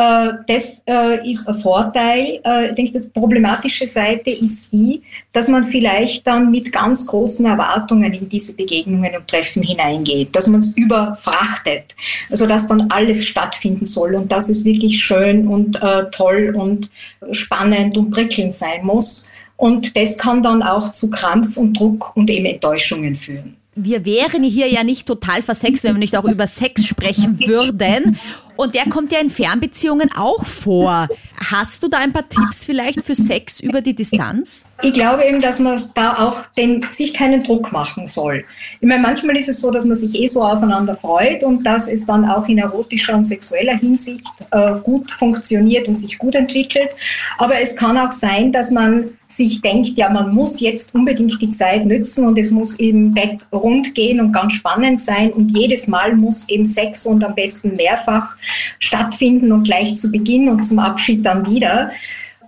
Äh, 0.00 0.32
das 0.46 0.82
äh, 0.86 1.30
ist 1.30 1.46
ein 1.46 1.56
Vorteil. 1.56 2.40
Äh, 2.42 2.68
ich 2.68 2.74
denke, 2.74 3.00
die 3.00 3.08
problematische 3.08 3.86
Seite 3.86 4.30
ist 4.30 4.72
die, 4.72 5.02
dass 5.32 5.46
man 5.48 5.64
vielleicht 5.64 6.26
dann 6.26 6.50
mit 6.50 6.72
ganz 6.72 7.06
großen 7.06 7.44
Erwartungen 7.44 8.14
in 8.14 8.26
diese 8.26 8.56
Begegnungen 8.56 9.14
und 9.14 9.28
Treffen 9.28 9.62
hineingeht, 9.62 10.34
dass 10.34 10.46
man 10.46 10.60
es 10.60 10.76
überfrachtet, 10.78 11.94
also 12.30 12.46
dass 12.46 12.66
dann 12.68 12.90
alles 12.90 13.26
stattfinden 13.26 13.84
soll 13.84 14.14
und 14.14 14.32
dass 14.32 14.48
es 14.48 14.64
wirklich 14.64 14.98
schön 15.04 15.46
und 15.46 15.78
toll 16.12 16.54
und 16.56 16.90
spannend 17.32 17.96
und 17.98 18.10
prickelnd 18.10 18.54
sein 18.54 18.84
muss. 18.84 19.28
Und 19.56 19.96
das 19.96 20.16
kann 20.16 20.42
dann 20.42 20.62
auch 20.62 20.90
zu 20.92 21.10
Krampf 21.10 21.56
und 21.56 21.78
Druck 21.78 22.16
und 22.16 22.30
eben 22.30 22.46
Enttäuschungen 22.46 23.14
führen. 23.14 23.56
Wir 23.76 24.04
wären 24.04 24.42
hier 24.42 24.68
ja 24.68 24.82
nicht 24.82 25.06
total 25.06 25.42
versext, 25.42 25.84
wenn 25.84 25.94
wir 25.94 26.00
nicht 26.00 26.16
auch 26.16 26.24
über 26.24 26.46
Sex 26.46 26.86
sprechen 26.86 27.38
würden. 27.46 28.18
Und 28.60 28.74
der 28.74 28.84
kommt 28.90 29.10
ja 29.10 29.20
in 29.20 29.30
Fernbeziehungen 29.30 30.10
auch 30.14 30.44
vor. 30.44 31.08
Hast 31.50 31.82
du 31.82 31.88
da 31.88 31.96
ein 31.96 32.12
paar 32.12 32.28
Tipps 32.28 32.66
vielleicht 32.66 33.02
für 33.02 33.14
Sex 33.14 33.58
über 33.58 33.80
die 33.80 33.94
Distanz? 33.94 34.66
Ich 34.82 34.92
glaube 34.92 35.24
eben, 35.24 35.40
dass 35.40 35.60
man 35.60 35.80
da 35.94 36.18
auch 36.18 36.44
den, 36.58 36.84
sich 36.90 37.14
keinen 37.14 37.42
Druck 37.42 37.72
machen 37.72 38.06
soll. 38.06 38.44
Ich 38.82 38.86
meine, 38.86 39.00
manchmal 39.00 39.38
ist 39.38 39.48
es 39.48 39.62
so, 39.62 39.70
dass 39.70 39.86
man 39.86 39.94
sich 39.94 40.14
eh 40.14 40.26
so 40.26 40.42
aufeinander 40.42 40.94
freut 40.94 41.42
und 41.42 41.64
dass 41.64 41.90
es 41.90 42.04
dann 42.04 42.28
auch 42.28 42.46
in 42.48 42.58
erotischer 42.58 43.14
und 43.14 43.24
sexueller 43.24 43.78
Hinsicht 43.78 44.28
äh, 44.50 44.72
gut 44.84 45.10
funktioniert 45.10 45.88
und 45.88 45.94
sich 45.94 46.18
gut 46.18 46.34
entwickelt. 46.34 46.90
Aber 47.38 47.58
es 47.62 47.74
kann 47.76 47.96
auch 47.96 48.12
sein, 48.12 48.52
dass 48.52 48.70
man 48.70 49.16
sich 49.32 49.60
denkt, 49.60 49.96
ja, 49.96 50.08
man 50.08 50.34
muss 50.34 50.60
jetzt 50.60 50.94
unbedingt 50.94 51.40
die 51.40 51.50
Zeit 51.50 51.86
nützen 51.86 52.26
und 52.26 52.38
es 52.38 52.50
muss 52.50 52.78
im 52.78 53.12
Bett 53.12 53.46
rund 53.52 53.94
gehen 53.94 54.20
und 54.20 54.32
ganz 54.32 54.54
spannend 54.54 55.00
sein 55.00 55.32
und 55.32 55.56
jedes 55.56 55.88
Mal 55.88 56.16
muss 56.16 56.48
eben 56.48 56.66
Sex 56.66 57.06
und 57.06 57.24
am 57.24 57.34
besten 57.34 57.76
mehrfach 57.76 58.36
stattfinden 58.78 59.52
und 59.52 59.64
gleich 59.64 59.94
zu 59.96 60.10
Beginn 60.10 60.48
und 60.48 60.64
zum 60.64 60.78
Abschied 60.78 61.24
dann 61.24 61.46
wieder. 61.46 61.90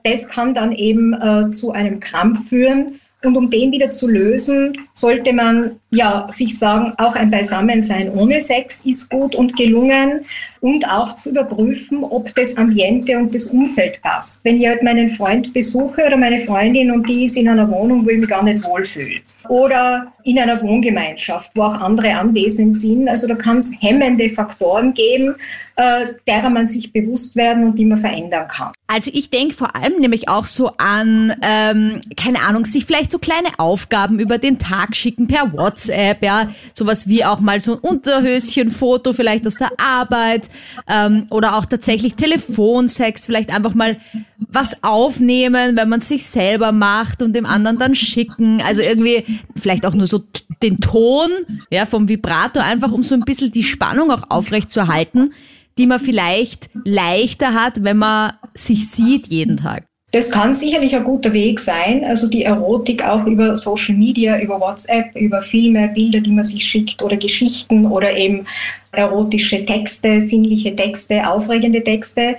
Das 0.05 0.29
kann 0.29 0.55
dann 0.55 0.73
eben 0.73 1.15
äh, 1.15 1.51
zu 1.51 1.73
einem 1.73 2.01
Krampf 2.01 2.49
führen. 2.49 2.99
Und 3.25 3.37
um 3.37 3.51
den 3.51 3.71
wieder 3.71 3.93
zu 3.93 4.09
lösen, 4.09 4.77
sollte 4.95 5.33
man 5.33 5.77
ja 5.91 6.27
sich 6.29 6.59
sagen, 6.59 6.93
auch 6.99 7.15
ein 7.15 7.31
Beisammensein 7.31 8.11
ohne 8.11 8.41
Sex 8.41 8.85
ist 8.85 9.11
gut 9.11 9.37
und 9.37 9.57
gelungen 9.57 10.27
und 10.63 10.89
auch 10.89 11.17
zu 11.17 11.31
überprüfen, 11.31 12.05
ob 12.05 12.33
das 12.37 12.57
Ambiente 12.57 13.19
und 13.19 13.35
das 13.35 13.47
Umfeld 13.47 14.01
passt. 14.01 14.45
Wenn 14.45 14.61
ich 14.61 14.69
halt 14.69 14.85
meinen 14.85 15.09
Freund 15.09 15.53
besuche 15.53 16.07
oder 16.07 16.17
meine 16.17 16.39
Freundin 16.39 16.93
und 16.93 17.09
die 17.09 17.25
ist 17.25 17.37
in 17.37 17.49
einer 17.49 17.69
Wohnung, 17.69 18.07
wo 18.07 18.11
ich 18.11 18.19
mich 18.19 18.29
gar 18.29 18.45
nicht 18.45 18.63
wohlfühle 18.63 19.21
oder 19.49 20.13
in 20.23 20.39
einer 20.39 20.63
Wohngemeinschaft, 20.63 21.51
wo 21.57 21.63
auch 21.63 21.81
andere 21.81 22.15
anwesend 22.15 22.77
sind. 22.77 23.09
Also 23.09 23.27
da 23.27 23.35
kann 23.35 23.59
es 23.59 23.73
hemmende 23.81 24.29
Faktoren 24.29 24.95
geben, 24.95 25.35
äh, 25.75 26.07
derer 26.29 26.51
man 26.51 26.69
sich 26.69 26.93
bewusst 26.93 27.35
werden 27.35 27.65
und 27.65 27.77
die 27.77 27.85
man 27.85 27.99
verändern 27.99 28.47
kann. 28.47 28.73
Also 28.87 29.11
ich 29.13 29.31
denke 29.31 29.55
vor 29.55 29.75
allem 29.75 30.01
nämlich 30.01 30.29
auch 30.29 30.45
so 30.45 30.73
an, 30.77 31.35
ähm, 31.43 32.01
keine 32.17 32.41
Ahnung, 32.43 32.65
sich 32.65 32.85
vielleicht 32.85 33.11
so 33.11 33.19
kleine 33.19 33.49
Aufgaben 33.59 34.21
über 34.21 34.39
den 34.39 34.59
Tag 34.59 34.95
schicken 34.95 35.27
per 35.27 35.53
WhatsApp, 35.53 36.23
ja, 36.23 36.51
sowas 36.75 37.09
wie 37.09 37.25
auch 37.25 37.41
mal 37.41 37.59
so 37.59 37.73
ein 37.73 37.79
Unterhöschenfoto 37.79 39.13
vielleicht 39.13 39.47
aus 39.47 39.57
der 39.57 39.73
Arbeit 39.79 40.51
ähm, 40.89 41.27
oder 41.31 41.57
auch 41.57 41.67
tatsächlich 41.67 42.15
Telefonsex, 42.15 43.27
vielleicht 43.27 43.55
einfach 43.55 43.75
mal 43.75 43.97
was 44.39 44.83
aufnehmen, 44.83 45.77
wenn 45.77 45.89
man 45.89 46.01
sich 46.01 46.27
selber 46.27 46.73
macht 46.73 47.23
und 47.23 47.35
dem 47.35 47.47
anderen 47.47 47.79
dann 47.79 47.95
schicken. 47.95 48.61
Also 48.61 48.83
irgendwie 48.83 49.25
vielleicht 49.57 49.87
auch 49.87 49.95
nur 49.95 50.07
so 50.07 50.23
den 50.63 50.81
Ton 50.81 51.31
ja, 51.71 51.87
vom 51.87 52.09
Vibrator, 52.09 52.63
einfach 52.63 52.93
um 52.93 53.03
so 53.03 53.15
ein 53.15 53.23
bisschen 53.23 53.53
die 53.53 53.63
Spannung 53.63 54.11
auch 54.11 54.31
aufrecht 54.31 54.71
zu 54.71 54.81
erhalten, 54.81 55.33
die 55.79 55.87
man 55.87 56.01
vielleicht 56.01 56.71
leichter 56.85 57.55
hat, 57.55 57.83
wenn 57.83 57.99
man 57.99 58.35
sich 58.55 58.89
sieht 58.91 59.29
jeden 59.29 59.59
Tag. 59.59 59.87
Das 60.13 60.31
kann 60.31 60.53
sicherlich 60.53 60.95
ein 60.95 61.05
guter 61.05 61.33
Weg 61.33 61.59
sein, 61.59 62.05
also 62.05 62.29
die 62.29 62.45
Erotik 62.45 63.03
auch 63.03 63.25
über 63.25 63.57
Social 63.57 63.95
Media, 63.95 64.39
über 64.39 64.61
WhatsApp, 64.61 65.17
über 65.17 65.41
Filme, 65.41 65.89
Bilder, 65.89 66.21
die 66.21 66.33
man 66.33 66.45
sich 66.45 66.63
schickt 66.63 67.03
oder 67.03 67.17
Geschichten 67.17 67.87
oder 67.87 68.15
eben 68.15 68.45
erotische 68.93 69.65
Texte, 69.65 70.21
sinnliche 70.21 70.77
Texte, 70.77 71.27
aufregende 71.27 71.83
Texte. 71.83 72.37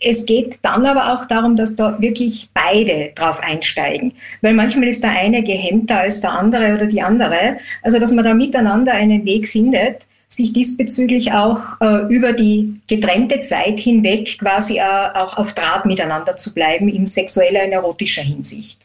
Es 0.00 0.26
geht 0.26 0.58
dann 0.62 0.84
aber 0.84 1.14
auch 1.14 1.26
darum, 1.26 1.54
dass 1.54 1.76
da 1.76 1.96
wirklich 2.00 2.48
beide 2.54 3.12
drauf 3.14 3.40
einsteigen. 3.40 4.14
Weil 4.40 4.54
manchmal 4.54 4.88
ist 4.88 5.04
der 5.04 5.12
eine 5.12 5.44
gehemmter 5.44 6.00
als 6.00 6.22
der 6.22 6.32
andere 6.32 6.74
oder 6.74 6.86
die 6.86 7.02
andere. 7.02 7.58
Also, 7.84 8.00
dass 8.00 8.10
man 8.10 8.24
da 8.24 8.34
miteinander 8.34 8.94
einen 8.94 9.24
Weg 9.24 9.48
findet, 9.48 10.08
sich 10.32 10.52
diesbezüglich 10.52 11.32
auch 11.32 11.80
äh, 11.80 12.12
über 12.12 12.32
die 12.32 12.80
getrennte 12.88 13.40
Zeit 13.40 13.78
hinweg 13.78 14.38
quasi 14.38 14.78
äh, 14.78 14.82
auch 15.14 15.36
auf 15.36 15.54
Draht 15.54 15.86
miteinander 15.86 16.36
zu 16.36 16.54
bleiben 16.54 16.88
in 16.88 17.06
sexueller 17.06 17.64
und 17.66 17.72
erotischer 17.72 18.22
Hinsicht. 18.22 18.80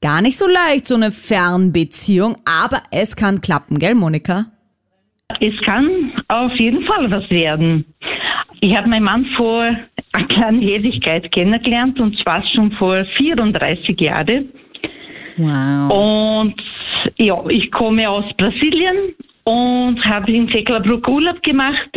Gar 0.00 0.20
nicht 0.20 0.36
so 0.36 0.46
leicht, 0.46 0.86
so 0.86 0.96
eine 0.96 1.12
Fernbeziehung, 1.12 2.36
aber 2.44 2.82
es 2.90 3.16
kann 3.16 3.40
klappen, 3.40 3.78
gell, 3.78 3.94
Monika? 3.94 4.46
Es 5.40 5.54
kann 5.64 6.12
auf 6.28 6.52
jeden 6.58 6.84
Fall 6.84 7.10
was 7.10 7.28
werden. 7.30 7.86
Ich 8.60 8.76
habe 8.76 8.88
meinen 8.88 9.04
Mann 9.04 9.26
vor 9.36 9.62
einer 10.12 10.26
kleinen 10.28 10.62
Ewigkeit 10.62 11.30
kennengelernt 11.32 11.98
und 12.00 12.18
zwar 12.22 12.42
schon 12.54 12.72
vor 12.72 13.04
34 13.16 13.98
Jahren. 14.00 14.50
Wow. 15.36 15.90
Und 16.42 16.62
ja, 17.16 17.42
ich 17.48 17.70
komme 17.72 18.08
aus 18.08 18.24
Brasilien 18.36 19.14
und 19.44 20.04
habe 20.04 20.32
in 20.32 20.48
Tecklerbruck 20.48 21.06
Urlaub 21.08 21.42
gemacht. 21.42 21.90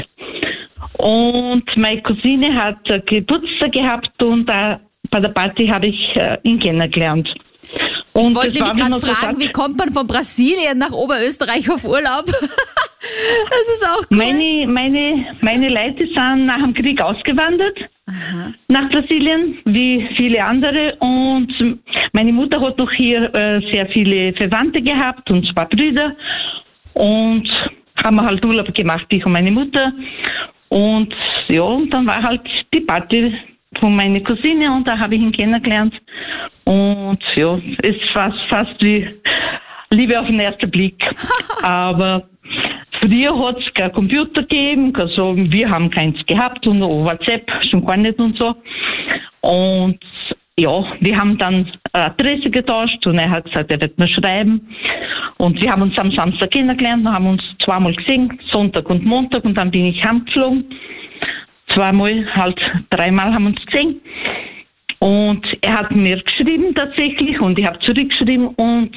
Und 0.97 1.63
meine 1.75 2.01
Cousine 2.01 2.53
hat 2.55 2.83
Geburtstag 3.05 3.71
gehabt 3.71 4.21
und 4.21 4.49
äh, 4.49 4.77
bei 5.09 5.19
der 5.19 5.29
Party 5.29 5.67
habe 5.67 5.87
ich 5.87 6.15
äh, 6.15 6.37
ihn 6.43 6.59
kennengelernt. 6.59 7.29
Und 8.13 8.31
ich 8.31 8.35
wollte 8.35 8.63
nämlich 8.63 8.85
gerade 8.85 9.15
fragen, 9.15 9.39
wie 9.39 9.51
kommt 9.51 9.77
man 9.77 9.91
von 9.91 10.07
Brasilien 10.07 10.77
nach 10.77 10.91
Oberösterreich 10.91 11.69
auf 11.69 11.83
Urlaub? 11.83 12.25
das 12.25 13.75
ist 13.75 13.85
auch 13.85 14.01
cool. 14.09 14.17
Meine, 14.17 14.67
meine, 14.67 15.25
meine 15.41 15.69
Leute 15.69 16.07
sind 16.07 16.45
nach 16.45 16.61
dem 16.61 16.73
Krieg 16.73 17.01
ausgewandert 17.01 17.77
Aha. 18.07 18.53
nach 18.69 18.89
Brasilien, 18.89 19.59
wie 19.65 20.07
viele 20.15 20.43
andere. 20.43 20.95
Und 20.99 21.53
meine 22.13 22.31
Mutter 22.31 22.59
hat 22.61 22.77
noch 22.77 22.91
hier 22.91 23.33
äh, 23.33 23.61
sehr 23.71 23.87
viele 23.87 24.33
Verwandte 24.33 24.81
gehabt 24.81 25.29
und 25.29 25.45
zwei 25.53 25.65
Brüder. 25.65 26.15
Und 26.97 27.47
haben 28.03 28.15
wir 28.15 28.25
halt 28.25 28.43
Urlaub 28.43 28.73
gemacht, 28.73 29.05
ich 29.09 29.25
und 29.25 29.31
meine 29.31 29.51
Mutter. 29.51 29.93
Und 30.69 31.13
ja, 31.47 31.61
und 31.61 31.91
dann 31.91 32.07
war 32.07 32.21
halt 32.23 32.41
die 32.73 32.79
Party 32.81 33.33
von 33.79 33.95
meiner 33.95 34.19
Cousine 34.21 34.73
und 34.73 34.87
da 34.87 34.97
habe 34.97 35.15
ich 35.15 35.21
ihn 35.21 35.31
kennengelernt. 35.31 35.93
Und 36.63 37.19
ja, 37.35 37.59
es 37.83 37.95
war 38.15 38.33
fast 38.49 38.81
wie 38.81 39.07
Liebe 39.91 40.19
auf 40.19 40.25
den 40.25 40.39
ersten 40.39 40.71
Blick. 40.71 41.03
Aber 41.63 42.27
früher 42.99 43.37
hat 43.47 43.59
es 43.59 43.73
kein 43.75 43.91
Computer 43.91 44.41
gegeben, 44.41 44.93
also 44.95 45.35
wir 45.37 45.69
haben 45.69 45.91
keins 45.91 46.17
gehabt 46.25 46.65
und 46.65 46.81
WhatsApp 46.81 47.47
schon 47.69 47.85
gar 47.85 47.97
nicht 47.97 48.17
und 48.17 48.37
so. 48.37 48.55
Und 49.41 49.99
ja, 50.57 50.83
wir 50.99 51.17
haben 51.17 51.37
dann 51.37 51.71
Adresse 52.05 52.49
getauscht 52.49 53.05
und 53.05 53.17
er 53.17 53.29
hat 53.29 53.45
gesagt, 53.45 53.71
er 53.71 53.81
wird 53.81 53.97
mir 53.97 54.07
schreiben. 54.07 54.67
Und 55.37 55.61
wir 55.61 55.71
haben 55.71 55.83
uns 55.83 55.97
am 55.97 56.11
Samstag 56.11 56.51
kennengelernt 56.51 57.05
und 57.05 57.13
haben 57.13 57.27
uns 57.27 57.43
zweimal 57.63 57.93
gesehen, 57.93 58.39
Sonntag 58.51 58.89
und 58.89 59.05
Montag 59.05 59.43
und 59.45 59.55
dann 59.55 59.71
bin 59.71 59.85
ich 59.85 60.03
heimgeflogen. 60.03 60.65
Zweimal, 61.73 62.25
halt 62.35 62.59
dreimal 62.89 63.33
haben 63.33 63.43
wir 63.43 63.49
uns 63.49 63.65
gesehen. 63.65 64.01
Und 64.99 65.45
er 65.61 65.79
hat 65.79 65.91
mir 65.91 66.21
geschrieben 66.23 66.73
tatsächlich 66.73 67.39
und 67.39 67.59
ich 67.59 67.65
habe 67.65 67.79
zurückgeschrieben 67.79 68.47
und 68.47 68.95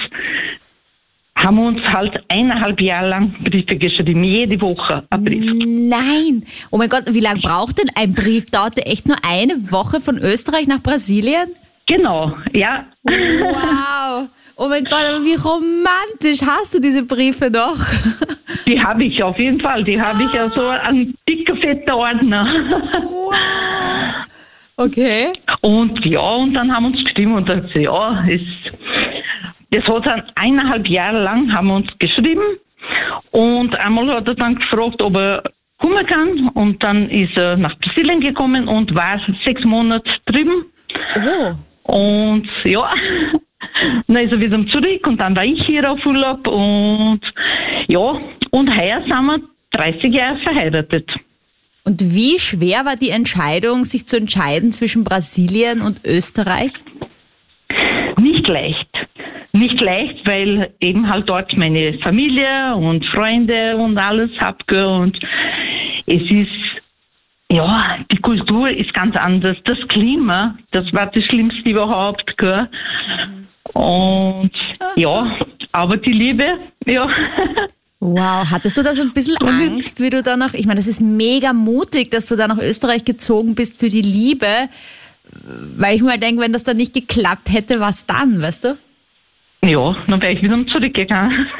haben 1.42 1.58
uns 1.58 1.80
halt 1.82 2.22
eineinhalb 2.28 2.80
Jahre 2.80 3.08
lang 3.08 3.34
Briefe 3.42 3.76
geschrieben, 3.76 4.24
jede 4.24 4.60
Woche 4.60 5.04
ein 5.10 5.24
Brief. 5.24 5.52
Nein! 5.66 6.44
Oh 6.70 6.78
mein 6.78 6.88
Gott, 6.88 7.04
wie 7.08 7.20
lange 7.20 7.40
braucht 7.40 7.78
denn 7.78 7.90
ein 7.94 8.12
Brief? 8.12 8.46
Dauerte 8.46 8.84
echt 8.86 9.08
nur 9.08 9.16
eine 9.26 9.54
Woche 9.70 10.00
von 10.00 10.18
Österreich 10.18 10.66
nach 10.66 10.82
Brasilien? 10.82 11.48
Genau, 11.90 12.32
ja. 12.52 12.84
Wow! 13.02 14.28
Oh 14.56 14.68
mein 14.68 14.84
Gott, 14.84 15.04
aber 15.08 15.24
wie 15.24 15.34
romantisch 15.34 16.40
hast 16.46 16.74
du 16.74 16.80
diese 16.80 17.04
Briefe 17.04 17.50
noch? 17.50 17.78
Die 18.64 18.80
habe 18.80 19.02
ich 19.02 19.20
auf 19.20 19.36
jeden 19.38 19.60
Fall. 19.60 19.82
Die 19.82 20.00
habe 20.00 20.22
ich 20.22 20.32
ja 20.32 20.48
so 20.50 20.68
ein 20.68 21.14
dicker, 21.28 21.56
fetter 21.56 21.96
Ordner. 21.96 22.46
Wow. 23.02 23.34
Okay. 24.76 25.32
Und 25.62 26.04
ja, 26.04 26.20
und 26.20 26.54
dann 26.54 26.72
haben 26.72 26.84
wir 26.84 26.90
uns 26.90 27.04
geschrieben 27.04 27.34
und 27.34 27.48
dann 27.48 27.62
gesagt, 27.62 27.76
ja, 27.76 28.24
ist, 28.28 28.44
das 29.72 29.84
hat 29.84 30.06
dann 30.06 30.22
eineinhalb 30.36 30.86
Jahre 30.86 31.22
lang 31.24 31.52
haben 31.52 31.66
wir 31.66 31.74
uns 31.74 31.88
geschrieben. 31.98 32.56
Und 33.32 33.74
einmal 33.74 34.14
hat 34.14 34.28
er 34.28 34.36
dann 34.36 34.54
gefragt, 34.54 35.02
ob 35.02 35.16
er 35.16 35.42
kommen 35.78 36.06
kann. 36.06 36.50
Und 36.54 36.82
dann 36.84 37.10
ist 37.10 37.36
er 37.36 37.56
nach 37.56 37.76
Brasilien 37.78 38.20
gekommen 38.20 38.68
und 38.68 38.94
war 38.94 39.20
sechs 39.44 39.64
Monate 39.64 40.08
drüben. 40.26 40.66
Oh. 41.16 41.54
Und 41.90 42.48
ja, 42.64 42.88
dann 44.06 44.16
ist 44.16 44.32
er 44.32 44.40
wieder 44.40 44.64
zurück 44.68 45.06
und 45.06 45.20
dann 45.20 45.34
war 45.34 45.44
ich 45.44 45.60
hier 45.66 45.90
auf 45.90 46.04
Urlaub 46.06 46.46
und 46.46 47.20
ja, 47.88 48.20
und 48.50 48.76
heuer 48.76 49.00
sind 49.00 49.24
wir 49.26 49.40
30 49.72 50.14
Jahre 50.14 50.38
verheiratet. 50.38 51.10
Und 51.84 52.00
wie 52.14 52.38
schwer 52.38 52.84
war 52.84 52.94
die 52.96 53.10
Entscheidung, 53.10 53.84
sich 53.84 54.06
zu 54.06 54.16
entscheiden 54.16 54.70
zwischen 54.70 55.02
Brasilien 55.02 55.80
und 55.80 56.02
Österreich? 56.04 56.72
Nicht 58.20 58.46
leicht. 58.46 58.88
Nicht 59.52 59.80
leicht, 59.80 60.24
weil 60.26 60.72
eben 60.78 61.08
halt 61.08 61.28
dort 61.28 61.56
meine 61.56 61.98
Familie 61.98 62.76
und 62.76 63.04
Freunde 63.06 63.76
und 63.76 63.98
alles 63.98 64.30
habe 64.38 64.88
und 64.88 65.18
es 66.06 66.22
ist 66.22 66.80
ja, 67.50 67.98
die 68.10 68.18
Kultur 68.18 68.70
ist 68.70 68.94
ganz 68.94 69.16
anders. 69.16 69.56
Das 69.64 69.78
Klima, 69.88 70.56
das 70.70 70.92
war 70.92 71.06
das 71.06 71.24
Schlimmste 71.24 71.68
überhaupt, 71.68 72.36
gell? 72.38 72.68
Und 73.72 74.52
ja, 74.96 75.36
aber 75.72 75.96
die 75.96 76.12
Liebe, 76.12 76.58
ja. 76.86 77.08
Wow, 78.00 78.50
hattest 78.50 78.78
du 78.78 78.82
da 78.82 78.94
so 78.94 79.02
ein 79.02 79.12
bisschen 79.12 79.36
Angst, 79.38 80.00
wie 80.00 80.10
du 80.10 80.22
da 80.22 80.36
noch, 80.36 80.54
ich 80.54 80.66
meine, 80.66 80.78
das 80.78 80.86
ist 80.86 81.00
mega 81.00 81.52
mutig, 81.52 82.10
dass 82.10 82.26
du 82.26 82.36
da 82.36 82.48
nach 82.48 82.58
Österreich 82.58 83.04
gezogen 83.04 83.54
bist 83.54 83.78
für 83.78 83.88
die 83.88 84.00
Liebe, 84.00 84.46
weil 85.76 85.96
ich 85.96 86.02
mir 86.02 86.12
halt 86.12 86.22
denke, 86.22 86.40
wenn 86.40 86.52
das 86.52 86.64
dann 86.64 86.78
nicht 86.78 86.94
geklappt 86.94 87.52
hätte, 87.52 87.80
was 87.80 88.06
dann, 88.06 88.40
weißt 88.40 88.64
du? 88.64 88.78
Ja, 89.62 89.96
dann 90.06 90.22
wäre 90.22 90.32
ich 90.32 90.42
wieder 90.42 90.66
zurückgegangen. 90.66 91.46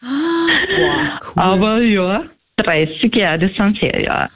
Wow, 0.00 1.18
cool. 1.20 1.42
Aber 1.42 1.82
ja, 1.82 2.22
30 2.56 3.14
Jahre, 3.14 3.40
das 3.40 3.54
sind 3.56 3.78
sehr 3.78 4.00
Jahre. 4.00 4.30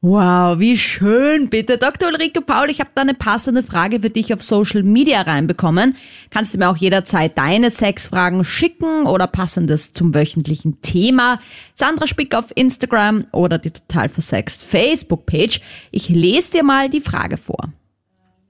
Wow, 0.00 0.60
wie 0.60 0.76
schön, 0.76 1.48
bitte. 1.48 1.76
Dr. 1.76 2.10
Ulrike 2.10 2.40
Paul, 2.40 2.70
ich 2.70 2.78
habe 2.78 2.90
da 2.94 3.02
eine 3.02 3.14
passende 3.14 3.64
Frage 3.64 4.00
für 4.00 4.10
dich 4.10 4.32
auf 4.32 4.40
Social 4.42 4.84
Media 4.84 5.22
reinbekommen. 5.22 5.96
Kannst 6.30 6.54
du 6.54 6.58
mir 6.58 6.68
auch 6.68 6.76
jederzeit 6.76 7.36
deine 7.36 7.72
Sexfragen 7.72 8.44
schicken 8.44 9.06
oder 9.06 9.26
passendes 9.26 9.94
zum 9.94 10.14
wöchentlichen 10.14 10.80
Thema? 10.82 11.40
Sandra 11.74 12.06
Spick 12.06 12.36
auf 12.36 12.52
Instagram 12.54 13.24
oder 13.32 13.58
die 13.58 13.72
total 13.72 14.08
versext 14.08 14.62
Facebook-Page. 14.62 15.60
Ich 15.90 16.08
lese 16.08 16.52
dir 16.52 16.62
mal 16.62 16.88
die 16.88 17.00
Frage 17.00 17.36
vor. 17.36 17.72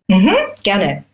Mhm, 0.09 0.37
gerne. 0.63 1.05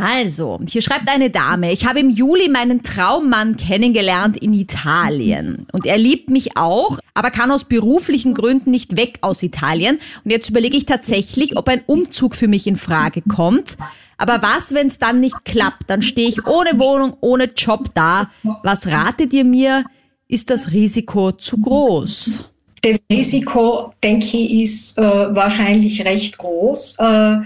Also, 0.00 0.60
hier 0.68 0.80
schreibt 0.80 1.08
eine 1.08 1.28
Dame, 1.28 1.72
ich 1.72 1.84
habe 1.84 1.98
im 1.98 2.10
Juli 2.10 2.48
meinen 2.48 2.84
Traummann 2.84 3.56
kennengelernt 3.56 4.36
in 4.36 4.52
Italien. 4.52 5.66
Und 5.72 5.86
er 5.86 5.98
liebt 5.98 6.30
mich 6.30 6.56
auch, 6.56 7.00
aber 7.14 7.32
kann 7.32 7.50
aus 7.50 7.64
beruflichen 7.64 8.34
Gründen 8.34 8.70
nicht 8.70 8.96
weg 8.96 9.18
aus 9.22 9.42
Italien. 9.42 9.98
Und 10.24 10.30
jetzt 10.30 10.48
überlege 10.50 10.76
ich 10.76 10.86
tatsächlich, 10.86 11.56
ob 11.56 11.68
ein 11.68 11.82
Umzug 11.86 12.36
für 12.36 12.46
mich 12.46 12.68
in 12.68 12.76
Frage 12.76 13.22
kommt. 13.22 13.76
Aber 14.18 14.40
was, 14.40 14.72
wenn 14.72 14.86
es 14.86 14.98
dann 14.98 15.18
nicht 15.20 15.44
klappt? 15.44 15.88
Dann 15.88 16.02
stehe 16.02 16.28
ich 16.28 16.46
ohne 16.46 16.78
Wohnung, 16.78 17.16
ohne 17.20 17.44
Job 17.44 17.88
da. 17.94 18.30
Was 18.62 18.86
ratet 18.86 19.32
ihr 19.32 19.44
mir? 19.44 19.84
Ist 20.28 20.50
das 20.50 20.70
Risiko 20.72 21.32
zu 21.32 21.58
groß? 21.58 22.44
Das 22.82 23.00
Risiko, 23.10 23.92
denke 24.02 24.36
ich, 24.36 24.62
ist 24.62 24.98
äh, 24.98 25.02
wahrscheinlich 25.02 26.04
recht 26.04 26.38
groß. 26.38 26.96
Äh, 27.00 27.38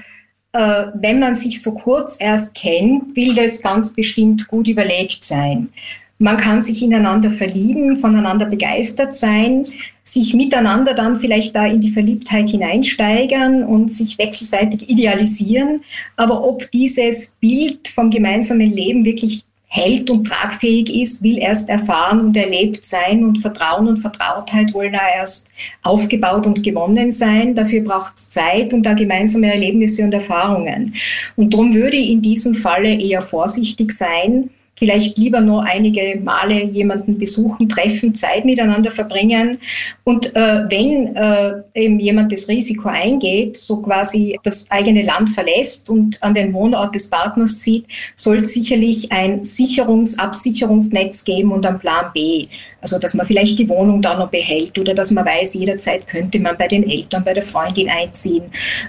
äh, 0.53 0.85
wenn 0.95 1.19
man 1.19 1.35
sich 1.35 1.63
so 1.63 1.75
kurz 1.75 2.19
erst 2.21 2.55
kennt, 2.55 3.17
will 3.17 3.35
das 3.35 3.63
ganz 3.63 3.95
bestimmt 3.95 4.49
gut 4.49 4.69
überlegt 4.69 5.25
sein. 5.25 5.71
Man 6.19 6.37
kann 6.37 6.63
sich 6.63 6.83
ineinander 6.83 7.31
verlieben, 7.31 7.97
voneinander 7.97 8.47
begeistert 8.47 9.13
sein, 9.13 9.67
sich 10.05 10.35
miteinander 10.35 10.95
dann 10.95 11.19
vielleicht 11.19 11.57
da 11.57 11.67
in 11.67 11.81
die 11.81 11.91
Verliebtheit 11.91 12.49
hineinsteigern 12.49 13.65
und 13.65 13.91
sich 13.91 14.19
wechselseitig 14.19 14.89
idealisieren. 14.89 15.81
Aber 16.17 16.45
ob 16.45 16.71
dieses 16.71 17.39
Bild 17.41 17.89
vom 17.89 18.11
gemeinsamen 18.11 18.73
Leben 18.73 19.05
wirklich 19.05 19.43
hält 19.75 20.11
und 20.11 20.25
tragfähig 20.25 20.95
ist, 20.95 21.23
will 21.23 21.39
erst 21.39 21.71
erfahren 21.71 22.21
und 22.21 22.37
erlebt 22.37 22.85
sein 22.85 23.25
und 23.25 23.39
Vertrauen 23.39 23.89
und 23.89 23.97
Vertrautheit 23.97 24.75
wollen 24.75 24.93
da 24.93 25.01
erst 25.17 25.51
aufgebaut 25.83 26.45
und 26.45 26.63
gewonnen 26.63 27.11
sein. 27.11 27.55
Dafür 27.55 27.81
braucht 27.81 28.13
es 28.17 28.29
Zeit 28.29 28.75
und 28.75 28.83
da 28.83 28.93
gemeinsame 28.93 29.51
Erlebnisse 29.51 30.05
und 30.05 30.13
Erfahrungen. 30.13 30.95
Und 31.37 31.55
darum 31.55 31.75
würde 31.75 31.97
ich 31.97 32.11
in 32.11 32.21
diesem 32.21 32.55
Falle 32.55 32.95
eher 32.95 33.23
vorsichtig 33.23 33.93
sein, 33.93 34.51
vielleicht 34.83 35.17
lieber 35.17 35.41
nur 35.41 35.63
einige 35.63 36.19
Male 36.21 36.65
jemanden 36.65 37.17
besuchen, 37.17 37.69
treffen, 37.69 38.17
Zeit 38.17 38.45
miteinander 38.45 38.91
verbringen. 38.91 39.59
Und 40.03 40.35
äh, 40.35 40.65
wenn 40.69 41.15
äh, 41.15 41.53
eben 41.75 42.01
jemand 42.01 42.33
das 42.33 42.49
Risiko 42.49 42.89
eingeht, 42.89 43.57
so 43.57 43.81
quasi 43.81 44.41
das 44.43 44.69
eigene 44.73 45.03
Land 45.03 45.31
verlässt 45.31 45.89
und 45.89 46.21
an 46.21 46.35
den 46.35 46.53
Wohnort 46.53 46.97
des 46.97 47.09
Partners 47.09 47.61
zieht, 47.61 47.87
soll 48.17 48.39
es 48.39 48.55
sicherlich 48.55 49.13
ein 49.13 49.43
Sicherungs-, 49.45 50.19
Absicherungsnetz 50.19 51.25
geben 51.25 51.53
und 51.53 51.65
einen 51.65 51.79
Plan 51.79 52.07
B. 52.13 52.49
Also, 52.83 52.99
dass 52.99 53.15
man 53.15 53.25
vielleicht 53.25 53.59
die 53.59 53.69
Wohnung 53.69 54.03
da 54.03 54.19
noch 54.19 54.29
behält 54.29 54.79
oder 54.79 54.93
dass 54.93 55.11
man 55.11 55.25
weiß, 55.25 55.55
jederzeit 55.55 56.07
könnte 56.07 56.39
man 56.41 56.59
bei 56.59 56.69
den 56.69 56.89
Eltern, 56.89 57.25
bei 57.25 57.33
der 57.33 57.43
Freundin 57.43 57.89
einziehen. 57.89 58.45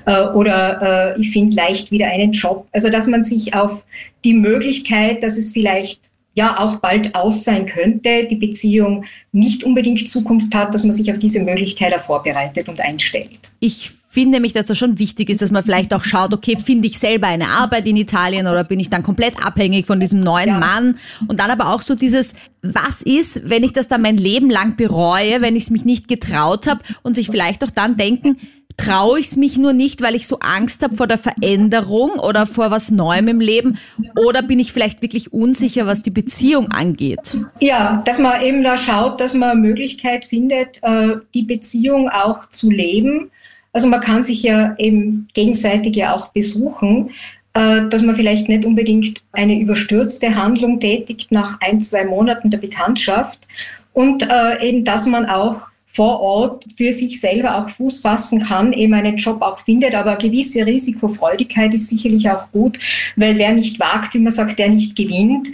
Äh, 0.06 0.26
oder 0.30 1.16
äh, 1.16 1.22
ich 1.22 1.32
finde 1.32 1.56
leicht 1.56 1.92
wieder 1.92 2.08
einen 2.08 2.34
Job. 2.34 2.68
Also, 2.72 2.90
dass 2.90 3.08
man 3.08 3.24
sich 3.24 3.54
auf 3.54 3.86
die 4.26 4.34
Möglichkeit, 4.34 5.24
dass 5.24 5.38
es 5.38 5.52
vielleicht 5.54 6.02
ja 6.36 6.60
auch 6.60 6.78
bald 6.78 7.14
aus 7.16 7.44
sein 7.44 7.66
könnte, 7.66 8.28
die 8.28 8.36
Beziehung 8.36 9.06
nicht 9.32 9.64
unbedingt 9.64 10.08
Zukunft 10.08 10.54
hat, 10.56 10.74
dass 10.74 10.84
man 10.84 10.94
sich 10.94 11.12
auf 11.12 11.20
diese 11.20 11.44
Möglichkeit 11.44 11.94
auch 11.94 12.02
vorbereitet 12.02 12.68
und 12.70 12.82
einstellt. 12.82 13.40
Ich 13.60 13.92
finde 14.14 14.34
nämlich, 14.34 14.54
dass 14.54 14.68
das 14.68 14.78
schon 14.78 15.00
wichtig 15.00 15.30
ist, 15.30 15.42
dass 15.42 15.50
man 15.50 15.64
vielleicht 15.64 15.94
auch 15.94 16.04
schaut, 16.04 16.34
okay, 16.34 16.56
finde 16.64 16.88
ich 16.88 17.00
selber 17.00 17.28
eine 17.28 17.48
Arbeit 17.48 17.88
in 17.88 17.98
Italien 17.98 18.46
oder 18.46 18.64
bin 18.64 18.80
ich 18.80 18.92
dann 18.92 19.02
komplett 19.02 19.44
abhängig 19.44 19.88
von 19.88 20.00
diesem 20.00 20.20
neuen 20.20 20.50
Ja. 20.50 20.60
Mann? 20.60 21.00
Und 21.28 21.40
dann 21.40 21.50
aber 21.50 21.74
auch 21.74 21.82
so 21.82 21.96
dieses, 21.96 22.34
was 22.62 23.02
ist, 23.02 23.50
wenn 23.50 23.64
ich 23.64 23.74
das 23.74 23.88
dann 23.88 24.04
mein 24.04 24.18
Leben 24.18 24.52
lang 24.52 24.76
bereue, 24.76 25.42
wenn 25.42 25.56
ich 25.56 25.64
es 25.64 25.70
mich 25.72 25.84
nicht 25.84 26.08
getraut 26.08 26.68
habe 26.68 26.82
und 27.02 27.16
sich 27.16 27.30
vielleicht 27.30 27.64
auch 27.64 27.72
dann 27.72 27.98
denken, 27.98 28.38
traue 28.78 29.20
ich 29.20 29.28
es 29.28 29.36
mich 29.36 29.58
nur 29.58 29.74
nicht, 29.74 30.02
weil 30.02 30.16
ich 30.16 30.28
so 30.28 30.40
Angst 30.40 30.84
habe 30.84 30.96
vor 30.96 31.08
der 31.08 31.18
Veränderung 31.18 32.12
oder 32.12 32.46
vor 32.46 32.72
was 32.72 32.92
Neuem 32.92 33.28
im 33.28 33.40
Leben? 33.40 33.78
Oder 34.16 34.42
bin 34.42 34.60
ich 34.60 34.72
vielleicht 34.72 35.02
wirklich 35.02 35.34
unsicher, 35.34 35.86
was 35.86 36.02
die 36.02 36.12
Beziehung 36.12 36.72
angeht? 36.72 37.38
Ja, 37.60 38.02
dass 38.06 38.20
man 38.20 38.42
eben 38.42 38.64
da 38.64 38.78
schaut, 38.78 39.20
dass 39.20 39.34
man 39.34 39.52
eine 39.52 39.60
Möglichkeit 39.62 40.26
findet, 40.26 40.80
äh, 40.82 41.18
die 41.34 41.44
Beziehung 41.44 42.10
auch 42.10 42.50
zu 42.50 42.70
leben. 42.70 43.32
Also 43.74 43.88
man 43.88 44.02
kann 44.02 44.22
sich 44.22 44.44
ja 44.44 44.76
eben 44.78 45.28
gegenseitig 45.34 45.96
ja 45.96 46.16
auch 46.16 46.30
besuchen, 46.30 47.10
äh, 47.54 47.88
dass 47.90 48.02
man 48.02 48.16
vielleicht 48.16 48.48
nicht 48.48 48.66
unbedingt 48.66 49.22
eine 49.32 49.60
überstürzte 49.60 50.36
Handlung 50.36 50.80
tätigt 50.80 51.32
nach 51.32 51.60
ein, 51.62 51.82
zwei 51.82 52.06
Monaten 52.06 52.50
der 52.50 52.60
Bekanntschaft. 52.60 53.48
Und 53.94 54.24
äh, 54.24 54.68
eben, 54.68 54.84
dass 54.84 55.06
man 55.06 55.28
auch 55.28 55.68
vor 55.94 56.22
Ort 56.22 56.66
für 56.76 56.92
sich 56.92 57.22
selber 57.22 57.58
auch 57.58 57.70
Fuß 57.70 58.02
fassen 58.02 58.44
kann, 58.44 58.74
eben 58.74 58.96
einen 58.96 59.18
Job 59.18 59.44
auch 59.44 59.60
findet. 59.60 59.94
Aber 59.94 60.16
gewisse 60.16 60.66
Risikofreudigkeit 60.66 61.72
ist 61.74 61.90
sicherlich 61.90 62.28
auch 62.32 62.52
gut, 62.52 62.80
weil 63.16 63.38
wer 63.38 63.54
nicht 63.54 63.80
wagt, 63.80 64.16
wie 64.16 64.20
man 64.20 64.32
sagt, 64.32 64.58
der 64.58 64.70
nicht 64.70 64.96
gewinnt. 64.96 65.48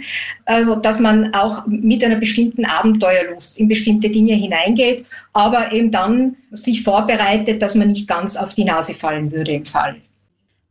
Also, 0.46 0.76
dass 0.76 0.98
man 0.98 1.34
auch 1.34 1.66
mit 1.66 2.02
einer 2.02 2.16
bestimmten 2.16 2.64
Abenteuerlust 2.64 3.60
in 3.60 3.68
bestimmte 3.68 4.08
Dinge 4.08 4.32
hineingeht, 4.32 5.04
aber 5.34 5.72
eben 5.72 5.90
dann 5.90 6.36
sich 6.52 6.82
vorbereitet, 6.82 7.60
dass 7.60 7.74
man 7.74 7.88
nicht 7.88 8.08
ganz 8.08 8.36
auf 8.36 8.54
die 8.54 8.64
Nase 8.64 8.94
fallen 8.94 9.30
würde 9.30 9.52
im 9.52 9.66
Fall. 9.66 9.96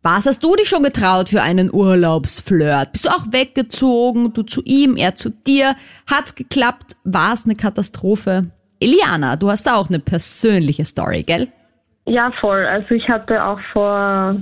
Was 0.02 0.26
hast 0.26 0.44
du 0.44 0.56
dich 0.56 0.70
schon 0.70 0.82
getraut 0.82 1.30
für 1.30 1.44
einen 1.44 1.72
Urlaubsflirt? 1.72 2.94
Bist 2.94 3.06
du 3.06 3.10
auch 3.10 3.32
weggezogen? 3.32 4.34
Du 4.34 4.44
zu 4.44 4.64
ihm, 4.64 4.96
er 4.96 5.16
zu 5.16 5.30
dir? 5.30 5.76
Hat's 6.08 6.34
geklappt? 6.34 6.96
War 7.04 7.34
es 7.34 7.46
eine 7.46 7.56
Katastrophe? 7.56 8.44
Eliana, 8.80 9.36
du 9.36 9.50
hast 9.50 9.68
da 9.68 9.76
auch 9.76 9.90
eine 9.90 10.00
persönliche 10.00 10.86
Story, 10.86 11.24
gell? 11.24 11.48
Ja, 12.06 12.32
voll. 12.40 12.66
Also 12.66 12.96
ich 12.96 13.08
hatte 13.10 13.44
auch 13.44 13.60
vor, 13.74 14.36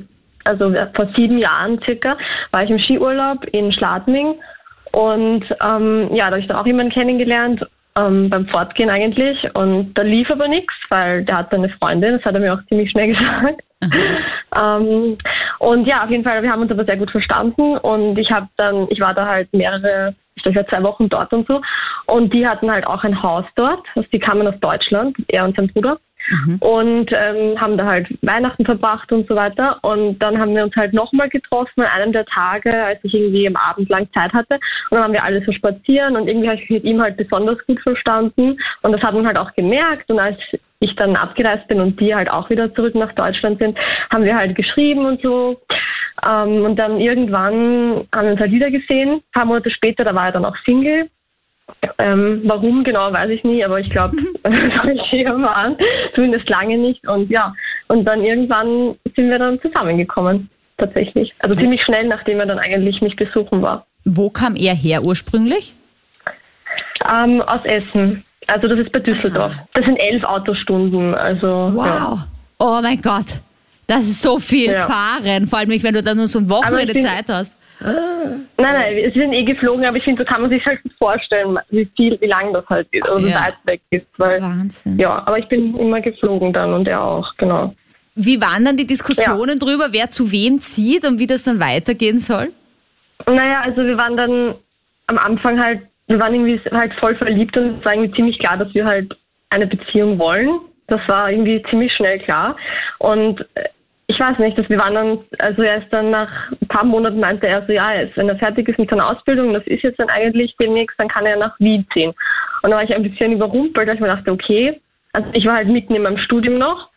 also 0.43 0.73
vor 0.95 1.09
sieben 1.15 1.37
Jahren 1.37 1.79
circa, 1.83 2.17
war 2.51 2.63
ich 2.63 2.69
im 2.69 2.79
Skiurlaub 2.79 3.43
in 3.51 3.73
Schladming 3.73 4.35
und 4.91 5.43
ähm, 5.61 6.09
ja, 6.13 6.25
da 6.25 6.31
habe 6.31 6.39
ich 6.39 6.47
dann 6.47 6.57
auch 6.57 6.65
jemanden 6.65 6.93
kennengelernt, 6.93 7.65
ähm, 7.97 8.29
beim 8.29 8.47
Fortgehen 8.47 8.89
eigentlich 8.89 9.37
und 9.55 9.93
da 9.95 10.03
lief 10.03 10.29
aber 10.29 10.47
nichts, 10.47 10.73
weil 10.89 11.25
der 11.25 11.37
hatte 11.37 11.55
eine 11.55 11.69
Freundin, 11.69 12.13
das 12.17 12.25
hat 12.25 12.35
er 12.35 12.39
mir 12.39 12.53
auch 12.53 12.63
ziemlich 12.69 12.91
schnell 12.91 13.07
gesagt. 13.15 13.61
ähm, 14.55 15.17
und 15.59 15.85
ja, 15.87 16.03
auf 16.03 16.09
jeden 16.09 16.23
Fall, 16.23 16.41
wir 16.43 16.51
haben 16.51 16.61
uns 16.61 16.71
aber 16.71 16.85
sehr 16.85 16.97
gut 16.97 17.11
verstanden 17.11 17.77
und 17.77 18.17
ich 18.17 18.31
habe 18.31 18.47
dann, 18.57 18.87
ich 18.89 18.99
war 18.99 19.13
da 19.13 19.25
halt 19.25 19.51
mehrere, 19.51 20.15
ich 20.35 20.43
glaube, 20.43 20.57
ich 20.59 20.63
war 20.63 20.67
zwei 20.67 20.83
Wochen 20.83 21.09
dort 21.09 21.33
und 21.33 21.47
so 21.47 21.59
und 22.07 22.33
die 22.33 22.47
hatten 22.47 22.71
halt 22.71 22.87
auch 22.87 23.03
ein 23.03 23.21
Haus 23.21 23.45
dort, 23.55 23.85
also 23.95 24.07
die 24.11 24.19
kamen 24.19 24.47
aus 24.47 24.59
Deutschland, 24.59 25.15
er 25.27 25.45
und 25.45 25.55
sein 25.55 25.67
Bruder 25.67 25.99
und 26.59 27.09
ähm, 27.11 27.59
haben 27.59 27.77
da 27.77 27.85
halt 27.85 28.07
Weihnachten 28.21 28.65
verbracht 28.65 29.11
und 29.11 29.27
so 29.27 29.35
weiter. 29.35 29.79
Und 29.81 30.19
dann 30.19 30.37
haben 30.39 30.55
wir 30.55 30.63
uns 30.63 30.75
halt 30.75 30.93
nochmal 30.93 31.29
getroffen 31.29 31.81
an 31.81 31.87
einem 31.87 32.11
der 32.11 32.25
Tage, 32.25 32.73
als 32.73 32.99
ich 33.03 33.13
irgendwie 33.13 33.47
am 33.47 33.55
Abend 33.55 33.89
lang 33.89 34.11
Zeit 34.13 34.33
hatte. 34.33 34.55
Und 34.89 34.95
dann 34.95 35.03
haben 35.03 35.13
wir 35.13 35.23
alle 35.23 35.43
so 35.45 35.51
spazieren 35.51 36.15
und 36.17 36.27
irgendwie 36.27 36.49
habe 36.49 36.59
ich 36.61 36.69
mit 36.69 36.83
ihm 36.83 37.01
halt 37.01 37.17
besonders 37.17 37.57
gut 37.65 37.79
verstanden. 37.81 38.57
Und 38.81 38.91
das 38.91 39.01
hat 39.01 39.13
man 39.13 39.25
halt 39.25 39.37
auch 39.37 39.53
gemerkt. 39.53 40.09
Und 40.09 40.19
als 40.19 40.37
ich 40.79 40.95
dann 40.95 41.15
abgereist 41.15 41.67
bin 41.67 41.79
und 41.79 41.99
die 41.99 42.13
halt 42.13 42.29
auch 42.29 42.49
wieder 42.49 42.73
zurück 42.73 42.95
nach 42.95 43.13
Deutschland 43.13 43.59
sind, 43.59 43.77
haben 44.11 44.25
wir 44.25 44.35
halt 44.35 44.55
geschrieben 44.55 45.05
und 45.05 45.21
so. 45.21 45.61
Ähm, 46.27 46.65
und 46.65 46.75
dann 46.75 46.99
irgendwann 46.99 48.05
haben 48.13 48.25
wir 48.25 48.31
uns 48.31 48.39
halt 48.39 48.51
wieder 48.51 48.69
gesehen. 48.69 49.11
Ein 49.11 49.21
paar 49.33 49.45
Monate 49.45 49.71
später, 49.71 50.03
da 50.03 50.13
war 50.13 50.25
er 50.25 50.31
dann 50.33 50.45
auch 50.45 50.57
Single. 50.65 51.09
Ähm, 51.99 52.41
warum 52.45 52.83
genau, 52.83 53.11
weiß 53.11 53.29
ich 53.29 53.43
nie, 53.43 53.63
aber 53.63 53.79
ich 53.79 53.89
glaube, 53.89 54.15
hier 55.09 55.29
waren. 55.41 55.75
Zumindest 56.15 56.47
lange 56.49 56.77
nicht. 56.77 57.05
Und 57.07 57.29
ja, 57.29 57.53
und 57.87 58.05
dann 58.05 58.23
irgendwann 58.23 58.95
sind 59.15 59.29
wir 59.29 59.39
dann 59.39 59.59
zusammengekommen, 59.61 60.49
tatsächlich. 60.77 61.33
Also 61.39 61.55
ziemlich 61.55 61.81
schnell, 61.83 62.07
nachdem 62.07 62.39
er 62.39 62.45
dann 62.45 62.59
eigentlich 62.59 63.01
mich 63.01 63.15
besuchen 63.15 63.61
war. 63.61 63.85
Wo 64.05 64.29
kam 64.29 64.55
er 64.55 64.73
her 64.75 65.03
ursprünglich? 65.03 65.73
Ähm, 67.09 67.41
aus 67.41 67.61
Essen. 67.65 68.23
Also 68.47 68.67
das 68.67 68.79
ist 68.79 68.91
bei 68.91 68.99
Düsseldorf. 68.99 69.51
Das 69.73 69.85
sind 69.85 69.97
elf 69.97 70.23
Autostunden. 70.23 71.13
Also 71.13 71.47
ja. 71.75 72.11
Wow. 72.11 72.19
Oh 72.59 72.79
mein 72.81 73.01
Gott. 73.01 73.41
Das 73.87 74.01
ist 74.03 74.21
so 74.21 74.39
viel 74.39 74.71
Ja. 74.71 74.85
Fahren, 74.87 75.47
vor 75.47 75.59
allem 75.59 75.69
nicht, 75.69 75.83
wenn 75.83 75.93
du 75.93 76.03
da 76.03 76.13
nur 76.13 76.27
so 76.27 76.39
ein 76.39 76.49
Wochenende 76.49 76.87
ich 76.93 76.93
bin- 76.93 77.03
Zeit 77.03 77.25
hast. 77.29 77.53
Nein, 77.79 78.47
nein, 78.57 78.95
wir 78.95 79.11
sind 79.11 79.33
eh 79.33 79.43
geflogen, 79.43 79.85
aber 79.85 79.97
ich 79.97 80.03
finde, 80.03 80.23
so 80.23 80.27
kann 80.27 80.41
man 80.41 80.49
sich 80.49 80.65
halt 80.65 80.79
vorstellen, 80.97 81.57
wie 81.69 81.85
viel, 81.95 82.19
wie 82.21 82.25
lang 82.25 82.51
das 82.53 82.65
halt 82.69 82.87
ist, 82.91 83.07
also 83.07 83.27
Ja. 83.27 83.35
weit 83.45 83.55
weg 83.65 83.81
ist. 83.91 84.07
Weil, 84.17 84.41
Wahnsinn. 84.41 84.97
ja, 84.97 85.23
aber 85.25 85.37
ich 85.37 85.47
bin 85.47 85.75
immer 85.77 86.01
geflogen 86.01 86.53
dann 86.53 86.73
und 86.73 86.87
er 86.87 87.01
auch, 87.03 87.31
genau. 87.37 87.73
Wie 88.15 88.41
waren 88.41 88.65
dann 88.65 88.77
die 88.77 88.87
Diskussionen 88.87 89.59
drüber, 89.59 89.89
wer 89.91 90.09
zu 90.09 90.31
wem 90.31 90.59
zieht 90.59 91.05
und 91.05 91.19
wie 91.19 91.27
das 91.27 91.43
dann 91.43 91.59
weitergehen 91.59 92.17
soll? 92.17 92.51
Naja, 93.27 93.61
also 93.61 93.83
wir 93.83 93.97
waren 93.97 94.17
dann 94.17 94.55
am 95.05 95.17
Anfang 95.19 95.59
halt, 95.59 95.81
wir 96.07 96.19
waren 96.19 96.33
irgendwie 96.33 96.59
halt 96.71 96.93
voll 96.99 97.15
verliebt 97.15 97.55
und 97.57 97.79
es 97.79 97.85
war 97.85 97.93
irgendwie 97.93 98.15
ziemlich 98.15 98.39
klar, 98.39 98.57
dass 98.57 98.73
wir 98.73 98.85
halt 98.85 99.15
eine 99.49 99.67
Beziehung 99.67 100.17
wollen. 100.17 100.49
Das 100.87 101.01
war 101.07 101.29
irgendwie 101.29 101.61
ziemlich 101.69 101.93
schnell 101.93 102.17
klar. 102.19 102.55
Und 102.99 103.45
ich 104.07 104.19
weiß 104.19 104.39
nicht, 104.39 104.57
dass 104.57 104.69
wir 104.69 104.77
waren 104.77 104.95
dann, 104.95 105.19
also 105.37 105.61
er 105.61 105.83
ist 105.83 105.91
dann 105.91 106.11
nach 106.11 106.29
ein 106.51 106.67
paar 106.69 106.85
Monaten 106.85 107.19
meinte 107.19 107.45
er 107.45 107.65
so, 107.65 107.73
ja, 107.73 107.93
jetzt, 107.93 108.15
wenn 108.15 108.29
er 108.29 108.37
fertig 108.37 108.67
ist 108.69 108.79
mit 108.79 108.89
seiner 108.89 109.07
Ausbildung, 109.07 109.53
das 109.53 109.67
ist 109.67 109.83
jetzt 109.83 109.99
dann 109.99 110.09
eigentlich 110.09 110.55
demnächst, 110.59 110.97
dann 110.97 111.09
kann 111.09 111.25
er 111.25 111.35
nach 111.35 111.59
Wien 111.59 111.85
ziehen. 111.93 112.13
Und 112.63 112.71
da 112.71 112.77
war 112.77 112.83
ich 112.83 112.95
ein 112.95 113.03
bisschen 113.03 113.33
überrumpelt, 113.33 113.87
weil 113.87 113.95
ich 113.95 114.01
mir 114.01 114.07
dachte, 114.07 114.31
okay, 114.31 114.79
also 115.11 115.27
ich 115.33 115.45
war 115.45 115.55
halt 115.55 115.67
mitten 115.67 115.93
in 115.93 116.03
meinem 116.03 116.17
Studium 116.19 116.57
noch 116.57 116.89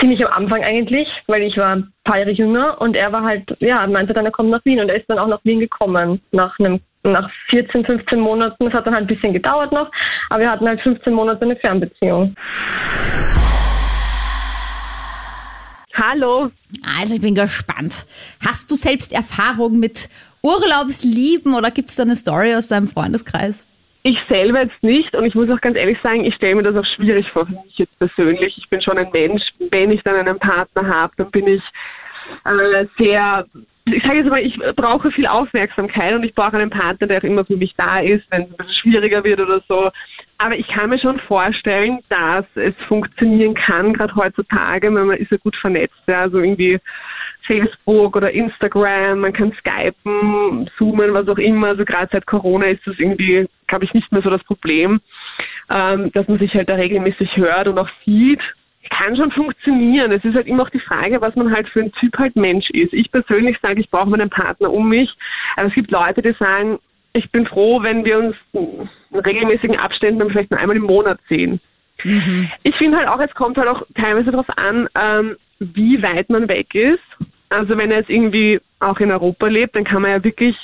ziemlich 0.00 0.24
am 0.26 0.32
Anfang 0.32 0.64
eigentlich, 0.64 1.08
weil 1.28 1.42
ich 1.42 1.56
war 1.56 1.76
ein 1.76 1.92
paar 2.02 2.18
Jahre 2.18 2.32
jünger 2.32 2.80
und 2.80 2.96
er 2.96 3.12
war 3.12 3.22
halt, 3.22 3.56
ja, 3.60 3.86
meinte 3.86 4.12
dann, 4.12 4.24
er 4.24 4.32
kommt 4.32 4.50
nach 4.50 4.64
Wien 4.64 4.80
und 4.80 4.88
er 4.88 4.96
ist 4.96 5.08
dann 5.08 5.20
auch 5.20 5.28
nach 5.28 5.44
Wien 5.44 5.60
gekommen 5.60 6.20
nach 6.32 6.58
einem 6.58 6.80
nach 7.04 7.30
14, 7.50 7.84
15 7.84 8.18
Monaten. 8.18 8.64
Das 8.64 8.74
hat 8.74 8.86
dann 8.86 8.94
halt 8.94 9.04
ein 9.04 9.14
bisschen 9.14 9.32
gedauert 9.32 9.72
noch, 9.72 9.90
aber 10.30 10.40
wir 10.40 10.50
hatten 10.50 10.66
halt 10.66 10.80
15 10.80 11.12
Monate 11.12 11.42
eine 11.42 11.56
Fernbeziehung. 11.56 12.34
Hallo. 15.94 16.50
Also 16.98 17.14
ich 17.14 17.22
bin 17.22 17.34
gespannt. 17.34 18.06
Hast 18.44 18.70
du 18.70 18.74
selbst 18.74 19.12
Erfahrung 19.12 19.78
mit 19.78 20.08
Urlaubslieben 20.42 21.54
oder 21.54 21.70
gibt 21.70 21.90
es 21.90 21.96
da 21.96 22.02
eine 22.02 22.16
Story 22.16 22.54
aus 22.54 22.68
deinem 22.68 22.88
Freundeskreis? 22.88 23.66
Ich 24.02 24.18
selber 24.28 24.62
jetzt 24.62 24.82
nicht 24.82 25.14
und 25.14 25.24
ich 25.24 25.34
muss 25.34 25.48
auch 25.48 25.60
ganz 25.62 25.76
ehrlich 25.76 25.96
sagen, 26.02 26.24
ich 26.24 26.34
stelle 26.34 26.56
mir 26.56 26.62
das 26.62 26.76
auch 26.76 26.86
schwierig 26.96 27.26
vor 27.32 27.46
für 27.46 27.52
mich 27.52 27.78
jetzt 27.78 27.98
persönlich. 27.98 28.54
Ich 28.58 28.68
bin 28.68 28.82
schon 28.82 28.98
ein 28.98 29.08
Mensch, 29.12 29.42
wenn 29.70 29.90
ich 29.90 30.02
dann 30.02 30.16
einen 30.16 30.38
Partner 30.38 30.86
habe, 30.86 31.14
dann 31.16 31.30
bin 31.30 31.46
ich 31.46 31.62
äh, 32.44 32.86
sehr, 32.98 33.46
ich 33.86 34.02
sage 34.02 34.18
jetzt 34.18 34.28
mal, 34.28 34.44
ich 34.44 34.58
brauche 34.76 35.10
viel 35.10 35.26
Aufmerksamkeit 35.26 36.12
und 36.14 36.24
ich 36.24 36.34
brauche 36.34 36.56
einen 36.56 36.68
Partner, 36.68 37.06
der 37.06 37.18
auch 37.18 37.24
immer 37.24 37.46
für 37.46 37.56
mich 37.56 37.74
da 37.76 38.00
ist, 38.00 38.24
wenn 38.30 38.42
es 38.42 38.50
ein 38.50 38.56
bisschen 38.56 38.74
schwieriger 38.82 39.24
wird 39.24 39.40
oder 39.40 39.62
so. 39.68 39.90
Aber 40.38 40.56
ich 40.56 40.66
kann 40.68 40.90
mir 40.90 40.98
schon 40.98 41.20
vorstellen, 41.20 42.00
dass 42.08 42.44
es 42.54 42.74
funktionieren 42.88 43.54
kann, 43.54 43.92
gerade 43.92 44.14
heutzutage, 44.16 44.92
weil 44.92 45.04
man 45.04 45.16
ist 45.16 45.30
ja 45.30 45.36
gut 45.38 45.56
vernetzt, 45.56 45.94
ja, 46.06 46.22
also 46.22 46.38
irgendwie 46.38 46.80
Facebook 47.46 48.16
oder 48.16 48.30
Instagram, 48.30 49.20
man 49.20 49.32
kann 49.32 49.52
Skypen, 49.58 50.70
Zoomen, 50.78 51.14
was 51.14 51.28
auch 51.28 51.38
immer. 51.38 51.68
Also 51.68 51.84
gerade 51.84 52.08
seit 52.10 52.26
Corona 52.26 52.66
ist 52.66 52.86
das 52.86 52.98
irgendwie, 52.98 53.46
glaube 53.66 53.84
ich, 53.84 53.94
nicht 53.94 54.10
mehr 54.12 54.22
so 54.22 54.30
das 54.30 54.42
Problem, 54.44 55.00
ähm, 55.70 56.10
dass 56.12 56.26
man 56.28 56.38
sich 56.38 56.54
halt 56.54 56.68
da 56.68 56.74
regelmäßig 56.74 57.36
hört 57.36 57.68
und 57.68 57.78
auch 57.78 57.90
sieht. 58.04 58.40
Kann 58.90 59.16
schon 59.16 59.30
funktionieren. 59.30 60.12
Es 60.12 60.24
ist 60.24 60.34
halt 60.34 60.46
immer 60.46 60.64
auch 60.64 60.70
die 60.70 60.80
Frage, 60.80 61.20
was 61.20 61.34
man 61.36 61.50
halt 61.50 61.68
für 61.68 61.80
ein 61.80 61.92
Typ 61.92 62.18
halt 62.18 62.36
Mensch 62.36 62.68
ist. 62.70 62.92
Ich 62.92 63.10
persönlich 63.10 63.56
sage, 63.62 63.80
ich 63.80 63.90
brauche 63.90 64.10
meinen 64.10 64.28
Partner 64.28 64.70
um 64.70 64.88
mich. 64.88 65.10
Aber 65.56 65.68
es 65.68 65.74
gibt 65.74 65.90
Leute, 65.90 66.20
die 66.20 66.34
sagen, 66.38 66.78
ich 67.14 67.30
bin 67.30 67.46
froh, 67.46 67.82
wenn 67.82 68.04
wir 68.04 68.18
uns 68.18 68.36
in 68.52 69.18
regelmäßigen 69.18 69.78
Abständen 69.78 70.28
vielleicht 70.28 70.50
nur 70.50 70.60
einmal 70.60 70.76
im 70.76 70.82
Monat 70.82 71.18
sehen. 71.28 71.60
Ich 72.64 72.76
finde 72.76 72.98
halt 72.98 73.08
auch, 73.08 73.20
es 73.20 73.34
kommt 73.34 73.56
halt 73.56 73.68
auch 73.68 73.82
teilweise 73.94 74.32
darauf 74.32 74.48
an, 74.56 74.88
ähm, 74.94 75.36
wie 75.60 76.02
weit 76.02 76.28
man 76.28 76.48
weg 76.48 76.74
ist. 76.74 77.00
Also 77.48 77.78
wenn 77.78 77.90
er 77.92 77.98
jetzt 77.98 78.10
irgendwie 78.10 78.60
auch 78.80 78.98
in 78.98 79.12
Europa 79.12 79.46
lebt, 79.46 79.76
dann 79.76 79.84
kann 79.84 80.02
man 80.02 80.10
ja 80.10 80.24
wirklich 80.24 80.56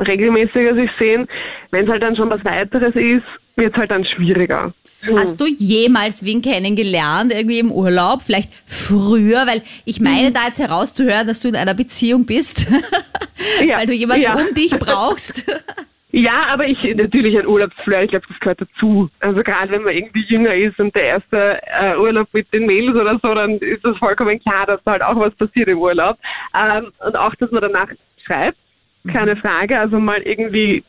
regelmäßiger 0.00 0.74
sich 0.74 0.90
sehen. 0.98 1.28
Wenn 1.70 1.84
es 1.84 1.90
halt 1.90 2.02
dann 2.02 2.16
schon 2.16 2.30
was 2.30 2.44
weiteres 2.44 2.94
ist, 2.94 3.24
wird 3.56 3.74
es 3.74 3.78
halt 3.78 3.90
dann 3.90 4.04
schwieriger. 4.04 4.72
Hast 5.16 5.40
du 5.40 5.46
jemals 5.46 6.24
wen 6.24 6.42
kennengelernt, 6.42 7.32
irgendwie 7.32 7.58
im 7.58 7.72
Urlaub, 7.72 8.22
vielleicht 8.22 8.50
früher? 8.66 9.46
Weil 9.46 9.62
ich 9.84 10.00
meine 10.00 10.32
da 10.32 10.46
jetzt 10.46 10.60
herauszuhören, 10.60 11.26
dass 11.26 11.40
du 11.40 11.48
in 11.48 11.56
einer 11.56 11.74
Beziehung 11.74 12.26
bist, 12.26 12.68
Ja, 13.66 13.78
weil 13.78 13.86
du 13.86 13.94
jemanden 13.94 14.22
ja. 14.22 14.34
um 14.34 14.54
dich 14.54 14.78
brauchst. 14.78 15.46
Ja, 16.12 16.46
aber 16.48 16.66
ich 16.66 16.76
natürlich 16.96 17.38
ein 17.38 17.46
Urlaubsflirt, 17.46 18.02
ich 18.02 18.10
glaube, 18.10 18.26
das 18.28 18.40
gehört 18.40 18.60
dazu. 18.60 19.08
Also 19.20 19.44
gerade 19.44 19.70
wenn 19.70 19.84
man 19.84 19.94
irgendwie 19.94 20.24
jünger 20.24 20.52
ist 20.52 20.76
und 20.80 20.92
der 20.96 21.04
erste 21.04 21.60
äh, 21.62 21.96
Urlaub 21.96 22.26
mit 22.32 22.52
den 22.52 22.66
Mädels 22.66 22.96
oder 22.96 23.20
so, 23.22 23.32
dann 23.32 23.58
ist 23.58 23.84
das 23.84 23.96
vollkommen 23.98 24.40
klar, 24.40 24.66
dass 24.66 24.82
da 24.82 24.90
halt 24.90 25.02
auch 25.02 25.14
was 25.14 25.32
passiert 25.36 25.68
im 25.68 25.78
Urlaub. 25.78 26.18
Ähm, 26.52 26.90
und 27.06 27.14
auch, 27.14 27.32
dass 27.36 27.52
man 27.52 27.62
danach 27.62 27.90
schreibt, 28.26 28.58
keine 29.06 29.36
Frage. 29.36 29.78
Also 29.78 29.98
mal 29.98 30.20
irgendwie 30.22 30.84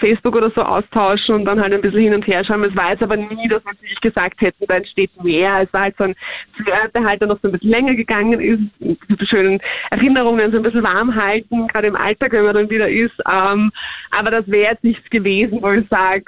Facebook 0.00 0.36
oder 0.36 0.50
so 0.50 0.62
austauschen 0.62 1.34
und 1.34 1.44
dann 1.44 1.60
halt 1.60 1.72
ein 1.72 1.80
bisschen 1.80 2.00
hin 2.00 2.14
und 2.14 2.26
her 2.26 2.44
schauen. 2.44 2.64
Es 2.64 2.74
war 2.76 2.90
jetzt 2.90 3.02
aber 3.02 3.16
nie, 3.16 3.48
dass 3.48 3.64
wir 3.64 3.74
sich 3.80 4.00
gesagt 4.00 4.40
hätten, 4.40 4.64
da 4.66 4.76
entsteht 4.76 5.10
mehr. 5.22 5.62
Es 5.62 5.72
war 5.72 5.82
halt 5.82 5.96
so 5.98 6.04
ein 6.04 6.14
Flirt, 6.54 6.94
der 6.94 7.04
halt 7.04 7.20
dann 7.22 7.28
noch 7.28 7.38
so 7.42 7.48
ein 7.48 7.52
bisschen 7.52 7.70
länger 7.70 7.94
gegangen 7.94 8.40
ist, 8.40 8.62
diese 9.08 9.26
schönen 9.26 9.60
Erinnerungen 9.90 10.50
so 10.50 10.58
ein 10.58 10.62
bisschen 10.62 10.82
warm 10.82 11.14
halten, 11.14 11.66
gerade 11.68 11.88
im 11.88 11.96
Alltag, 11.96 12.32
wenn 12.32 12.44
man 12.44 12.54
dann 12.54 12.70
wieder 12.70 12.88
ist. 12.88 13.14
Ähm, 13.30 13.70
aber 14.10 14.30
das 14.30 14.46
wäre 14.48 14.72
jetzt 14.72 14.84
nichts 14.84 15.08
gewesen, 15.10 15.58
wo 15.62 15.70
ich 15.72 15.88
sage, 15.88 16.24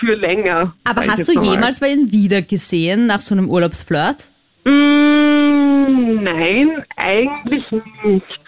für 0.00 0.14
länger. 0.14 0.74
Aber 0.84 1.06
hast 1.06 1.28
du 1.28 1.34
mal. 1.34 1.44
jemals 1.44 1.80
bei 1.80 1.88
ihn 1.88 2.12
wieder 2.12 2.42
gesehen 2.42 3.06
nach 3.06 3.20
so 3.20 3.34
einem 3.34 3.48
Urlaubsflirt? 3.48 4.28
Mm, 4.64 6.22
nein, 6.22 6.84
eigentlich 6.96 7.64
nicht. 8.04 8.39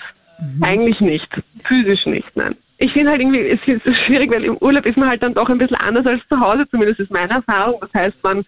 Eigentlich 0.60 1.00
nicht. 1.00 1.28
Physisch 1.64 2.06
nicht, 2.06 2.36
nein. 2.36 2.56
Ich 2.78 2.92
finde 2.92 3.10
halt 3.12 3.20
irgendwie, 3.20 3.48
es 3.48 3.60
ist 3.66 3.96
schwierig, 4.06 4.30
weil 4.32 4.44
im 4.44 4.56
Urlaub 4.56 4.84
ist 4.86 4.96
man 4.96 5.08
halt 5.08 5.22
dann 5.22 5.34
doch 5.34 5.48
ein 5.48 5.58
bisschen 5.58 5.76
anders 5.76 6.04
als 6.04 6.26
zu 6.28 6.40
Hause, 6.40 6.68
zumindest 6.68 6.98
ist 6.98 7.12
meine 7.12 7.34
Erfahrung. 7.34 7.78
Das 7.80 7.94
heißt, 7.94 8.16
man 8.24 8.44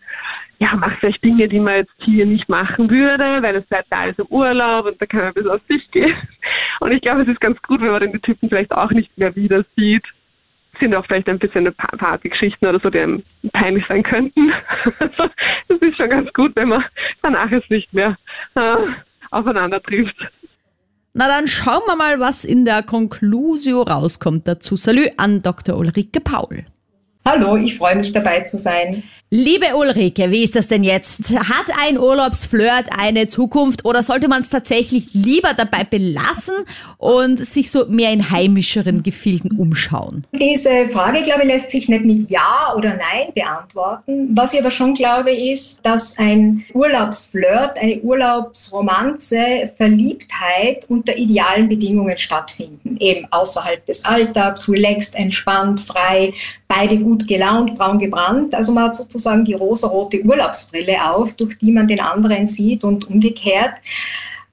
ja, 0.59 0.74
macht 0.74 0.98
vielleicht 0.98 1.22
Dinge, 1.22 1.46
die 1.48 1.61
man 1.61 1.76
jetzt 1.76 1.92
hier 1.98 2.26
nicht 2.26 2.48
machen 2.48 2.90
würde, 2.90 3.42
weil 3.42 3.57
es 3.57 3.64
da 3.90 4.07
ist 4.07 4.18
im 4.18 4.26
Urlaub 4.26 4.87
und 4.87 5.00
da 5.00 5.07
kann 5.07 5.20
man 5.20 5.28
ein 5.28 5.35
bisschen 5.35 5.50
aus 5.50 5.66
sich 5.68 5.88
gehen. 5.90 6.16
Und 6.80 6.92
ich 6.92 7.00
glaube, 7.00 7.22
es 7.22 7.28
ist 7.28 7.40
ganz 7.40 7.61
gut, 7.62 7.80
wenn 7.80 7.90
man 7.92 8.12
die 8.12 8.18
Typen 8.18 8.48
vielleicht 8.48 8.72
auch 8.72 8.90
nicht 8.90 9.16
mehr 9.16 9.35
wieder 9.37 9.64
sieht. 9.76 10.04
Sind 10.80 10.94
auch 10.96 11.07
vielleicht 11.07 11.28
ein 11.28 11.38
bisschen 11.38 11.72
Pa- 11.72 11.96
Partygeschichten 11.96 12.68
oder 12.68 12.80
so, 12.80 12.90
die 12.90 12.98
einem 12.98 13.22
peinlich 13.52 13.85
sein 13.87 14.02
könnten. 14.02 14.52
Das 15.68 15.80
ist 15.80 15.96
schon 15.96 16.11
ganz 16.11 16.33
gut, 16.33 16.54
wenn 16.57 16.68
man 16.68 16.85
danach 17.22 17.50
es 17.52 17.68
nicht 17.70 17.92
mehr 17.94 18.16
äh, 18.54 18.76
aufeinander 19.30 19.80
trifft. 19.83 20.16
Na 21.16 21.29
dann 21.29 21.46
schauen 21.46 21.83
wir 21.87 21.94
mal, 21.94 22.18
was 22.18 22.44
in 22.44 22.64
der 22.64 22.83
Conclusio 22.83 23.83
rauskommt 23.83 24.48
dazu. 24.48 24.74
Salü 24.74 25.11
an 25.16 25.42
Dr. 25.42 25.77
Ulrike 25.77 26.20
Paul. 26.20 26.64
Hallo, 27.24 27.57
ich 27.57 27.79
freue 27.79 27.94
mich 27.94 28.12
dabei 28.12 28.40
zu 28.40 28.59
sein. 28.59 29.05
Liebe 29.37 29.75
Ulrike, 29.75 30.31
wie 30.31 30.44
ist 30.44 30.55
das 30.55 30.68
denn 30.68 30.85
jetzt? 30.85 31.37
Hat 31.37 31.66
ein 31.83 31.99
Urlaubsflirt 31.99 32.90
eine 32.97 33.27
Zukunft 33.27 33.85
oder 33.85 34.05
sollte 34.05 34.29
man 34.29 34.42
es 34.42 34.49
tatsächlich 34.49 35.12
lieber 35.12 35.55
dabei 35.55 35.83
belassen 35.83 36.55
und 36.99 37.44
sich 37.44 37.68
so 37.73 37.85
mehr 37.87 38.12
in 38.12 38.31
heimischeren 38.31 39.03
Gefilden 39.03 39.59
umschauen? 39.59 40.25
Diese 40.31 40.87
Frage, 40.87 41.23
glaube 41.23 41.42
ich, 41.42 41.49
lässt 41.49 41.73
sich 41.73 41.88
nicht 41.88 42.05
mit 42.05 42.31
Ja 42.31 42.75
oder 42.77 42.90
Nein 42.90 43.33
beantworten. 43.35 44.29
Was 44.37 44.55
ich 44.55 44.61
aber 44.61 44.70
schon 44.70 44.94
glaube, 44.94 45.33
ist, 45.33 45.85
dass 45.85 46.16
ein 46.16 46.64
Urlaubsflirt, 46.73 47.77
eine 47.81 47.99
Urlaubsromanze, 48.03 49.68
Verliebtheit 49.77 50.85
unter 50.88 51.16
idealen 51.16 51.68
Bedingungen 51.68 52.16
stattfinden. 52.18 52.99
Eben 53.01 53.27
außerhalb 53.33 53.85
des 53.85 54.05
Alltags, 54.05 54.68
relaxed, 54.68 55.16
entspannt, 55.16 55.81
frei, 55.81 56.33
beide 56.74 56.98
gut 56.98 57.26
gelaunt, 57.26 57.76
braun 57.76 57.98
gebrannt. 57.98 58.54
Also 58.54 58.72
man 58.72 58.84
hat 58.84 58.96
sozusagen 58.96 59.44
die 59.44 59.54
rosarote 59.54 60.22
Urlaubsbrille 60.24 61.10
auf, 61.10 61.34
durch 61.34 61.58
die 61.58 61.72
man 61.72 61.87
den 61.87 62.00
anderen 62.00 62.46
sieht 62.46 62.84
und 62.84 63.08
umgekehrt. 63.08 63.74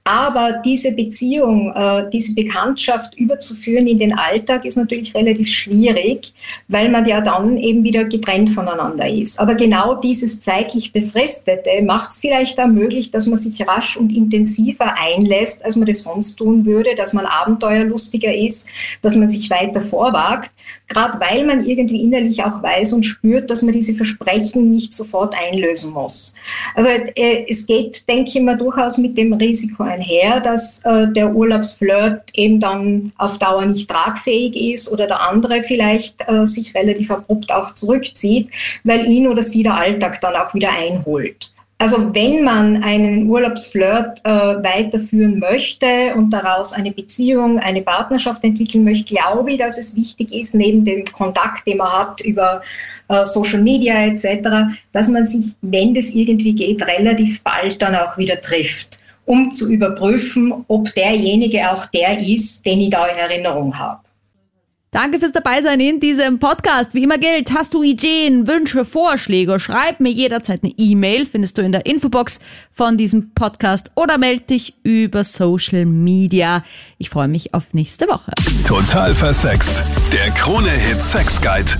Aber 0.04 0.60
diese 0.64 0.96
Beziehung, 0.96 1.72
äh, 1.76 2.10
diese 2.10 2.34
Bekanntschaft 2.34 3.14
überzuführen 3.14 3.86
in 3.86 3.98
den 3.98 4.18
Alltag 4.18 4.64
ist 4.64 4.76
natürlich 4.76 5.14
relativ 5.14 5.48
schwierig, 5.48 6.34
weil 6.66 6.88
man 6.88 7.06
ja 7.06 7.20
dann 7.20 7.56
eben 7.56 7.84
wieder 7.84 8.04
getrennt 8.04 8.50
voneinander 8.50 9.08
ist. 9.08 9.38
Aber 9.38 9.54
genau 9.54 9.94
dieses 9.94 10.40
zeitlich 10.40 10.92
Befristete 10.92 11.82
macht 11.82 12.10
es 12.10 12.18
vielleicht 12.18 12.58
auch 12.58 12.66
möglich, 12.66 13.12
dass 13.12 13.26
man 13.26 13.38
sich 13.38 13.64
rasch 13.66 13.96
und 13.96 14.10
intensiver 14.10 14.92
einlässt, 14.98 15.64
als 15.64 15.76
man 15.76 15.86
das 15.86 16.02
sonst 16.02 16.34
tun 16.34 16.66
würde, 16.66 16.96
dass 16.96 17.12
man 17.12 17.24
abenteuerlustiger 17.24 18.34
ist, 18.34 18.70
dass 19.02 19.14
man 19.14 19.30
sich 19.30 19.50
weiter 19.50 19.80
vorwagt, 19.80 20.50
gerade 20.92 21.18
weil 21.20 21.44
man 21.44 21.64
irgendwie 21.66 22.02
innerlich 22.02 22.42
auch 22.44 22.62
weiß 22.62 22.92
und 22.92 23.04
spürt, 23.04 23.50
dass 23.50 23.62
man 23.62 23.72
diese 23.72 23.94
Versprechen 23.94 24.70
nicht 24.70 24.92
sofort 24.92 25.34
einlösen 25.34 25.92
muss. 25.92 26.34
Also 26.74 26.88
äh, 26.88 27.46
es 27.48 27.66
geht, 27.66 28.08
denke 28.08 28.30
ich 28.30 28.40
mal, 28.40 28.56
durchaus 28.56 28.98
mit 28.98 29.16
dem 29.16 29.32
Risiko 29.32 29.82
einher, 29.82 30.40
dass 30.40 30.84
äh, 30.84 31.08
der 31.08 31.34
Urlaubsflirt 31.34 32.22
eben 32.34 32.60
dann 32.60 33.12
auf 33.18 33.38
Dauer 33.38 33.66
nicht 33.66 33.90
tragfähig 33.90 34.56
ist 34.74 34.92
oder 34.92 35.06
der 35.06 35.28
andere 35.28 35.62
vielleicht 35.62 36.24
äh, 36.28 36.46
sich 36.46 36.74
relativ 36.74 37.10
abrupt 37.10 37.52
auch 37.52 37.74
zurückzieht, 37.74 38.50
weil 38.84 39.06
ihn 39.06 39.26
oder 39.26 39.42
sie 39.42 39.62
der 39.62 39.74
Alltag 39.74 40.20
dann 40.20 40.36
auch 40.36 40.54
wieder 40.54 40.70
einholt. 40.70 41.52
Also 41.82 42.14
wenn 42.14 42.44
man 42.44 42.84
einen 42.84 43.28
Urlaubsflirt 43.28 44.20
äh, 44.22 44.30
weiterführen 44.30 45.40
möchte 45.40 46.14
und 46.14 46.30
daraus 46.30 46.74
eine 46.74 46.92
Beziehung, 46.92 47.58
eine 47.58 47.82
Partnerschaft 47.82 48.44
entwickeln 48.44 48.84
möchte, 48.84 49.12
glaube 49.14 49.50
ich, 49.50 49.58
dass 49.58 49.78
es 49.78 49.96
wichtig 49.96 50.32
ist, 50.32 50.54
neben 50.54 50.84
dem 50.84 51.04
Kontakt, 51.06 51.66
den 51.66 51.78
man 51.78 51.90
hat 51.90 52.20
über 52.20 52.62
äh, 53.08 53.26
Social 53.26 53.60
Media 53.60 54.06
etc., 54.06 54.76
dass 54.92 55.08
man 55.08 55.26
sich, 55.26 55.56
wenn 55.60 55.92
das 55.92 56.10
irgendwie 56.10 56.52
geht, 56.52 56.86
relativ 56.86 57.42
bald 57.42 57.82
dann 57.82 57.96
auch 57.96 58.16
wieder 58.16 58.40
trifft, 58.40 59.00
um 59.24 59.50
zu 59.50 59.68
überprüfen, 59.68 60.54
ob 60.68 60.94
derjenige 60.94 61.68
auch 61.68 61.86
der 61.86 62.20
ist, 62.20 62.64
den 62.64 62.80
ich 62.80 62.90
da 62.90 63.08
in 63.08 63.16
Erinnerung 63.16 63.76
habe. 63.76 63.98
Danke 64.92 65.18
fürs 65.18 65.32
Dabeisein 65.32 65.80
in 65.80 66.00
diesem 66.00 66.38
Podcast. 66.38 66.92
Wie 66.92 67.02
immer 67.02 67.16
gilt, 67.16 67.50
hast 67.54 67.72
du 67.72 67.82
Ideen, 67.82 68.46
Wünsche, 68.46 68.84
Vorschläge, 68.84 69.58
schreib 69.58 70.00
mir 70.00 70.12
jederzeit 70.12 70.62
eine 70.62 70.74
E-Mail, 70.76 71.24
findest 71.24 71.56
du 71.56 71.62
in 71.62 71.72
der 71.72 71.86
Infobox 71.86 72.40
von 72.72 72.98
diesem 72.98 73.30
Podcast 73.30 73.90
oder 73.94 74.18
melde 74.18 74.44
dich 74.44 74.74
über 74.82 75.24
Social 75.24 75.86
Media. 75.86 76.62
Ich 76.98 77.08
freue 77.08 77.28
mich 77.28 77.54
auf 77.54 77.72
nächste 77.72 78.06
Woche. 78.06 78.32
Total 78.66 79.14
versext. 79.14 79.82
Der 80.12 80.30
Krone-Hit 80.32 81.02
Sex 81.02 81.40
Guide. 81.40 81.72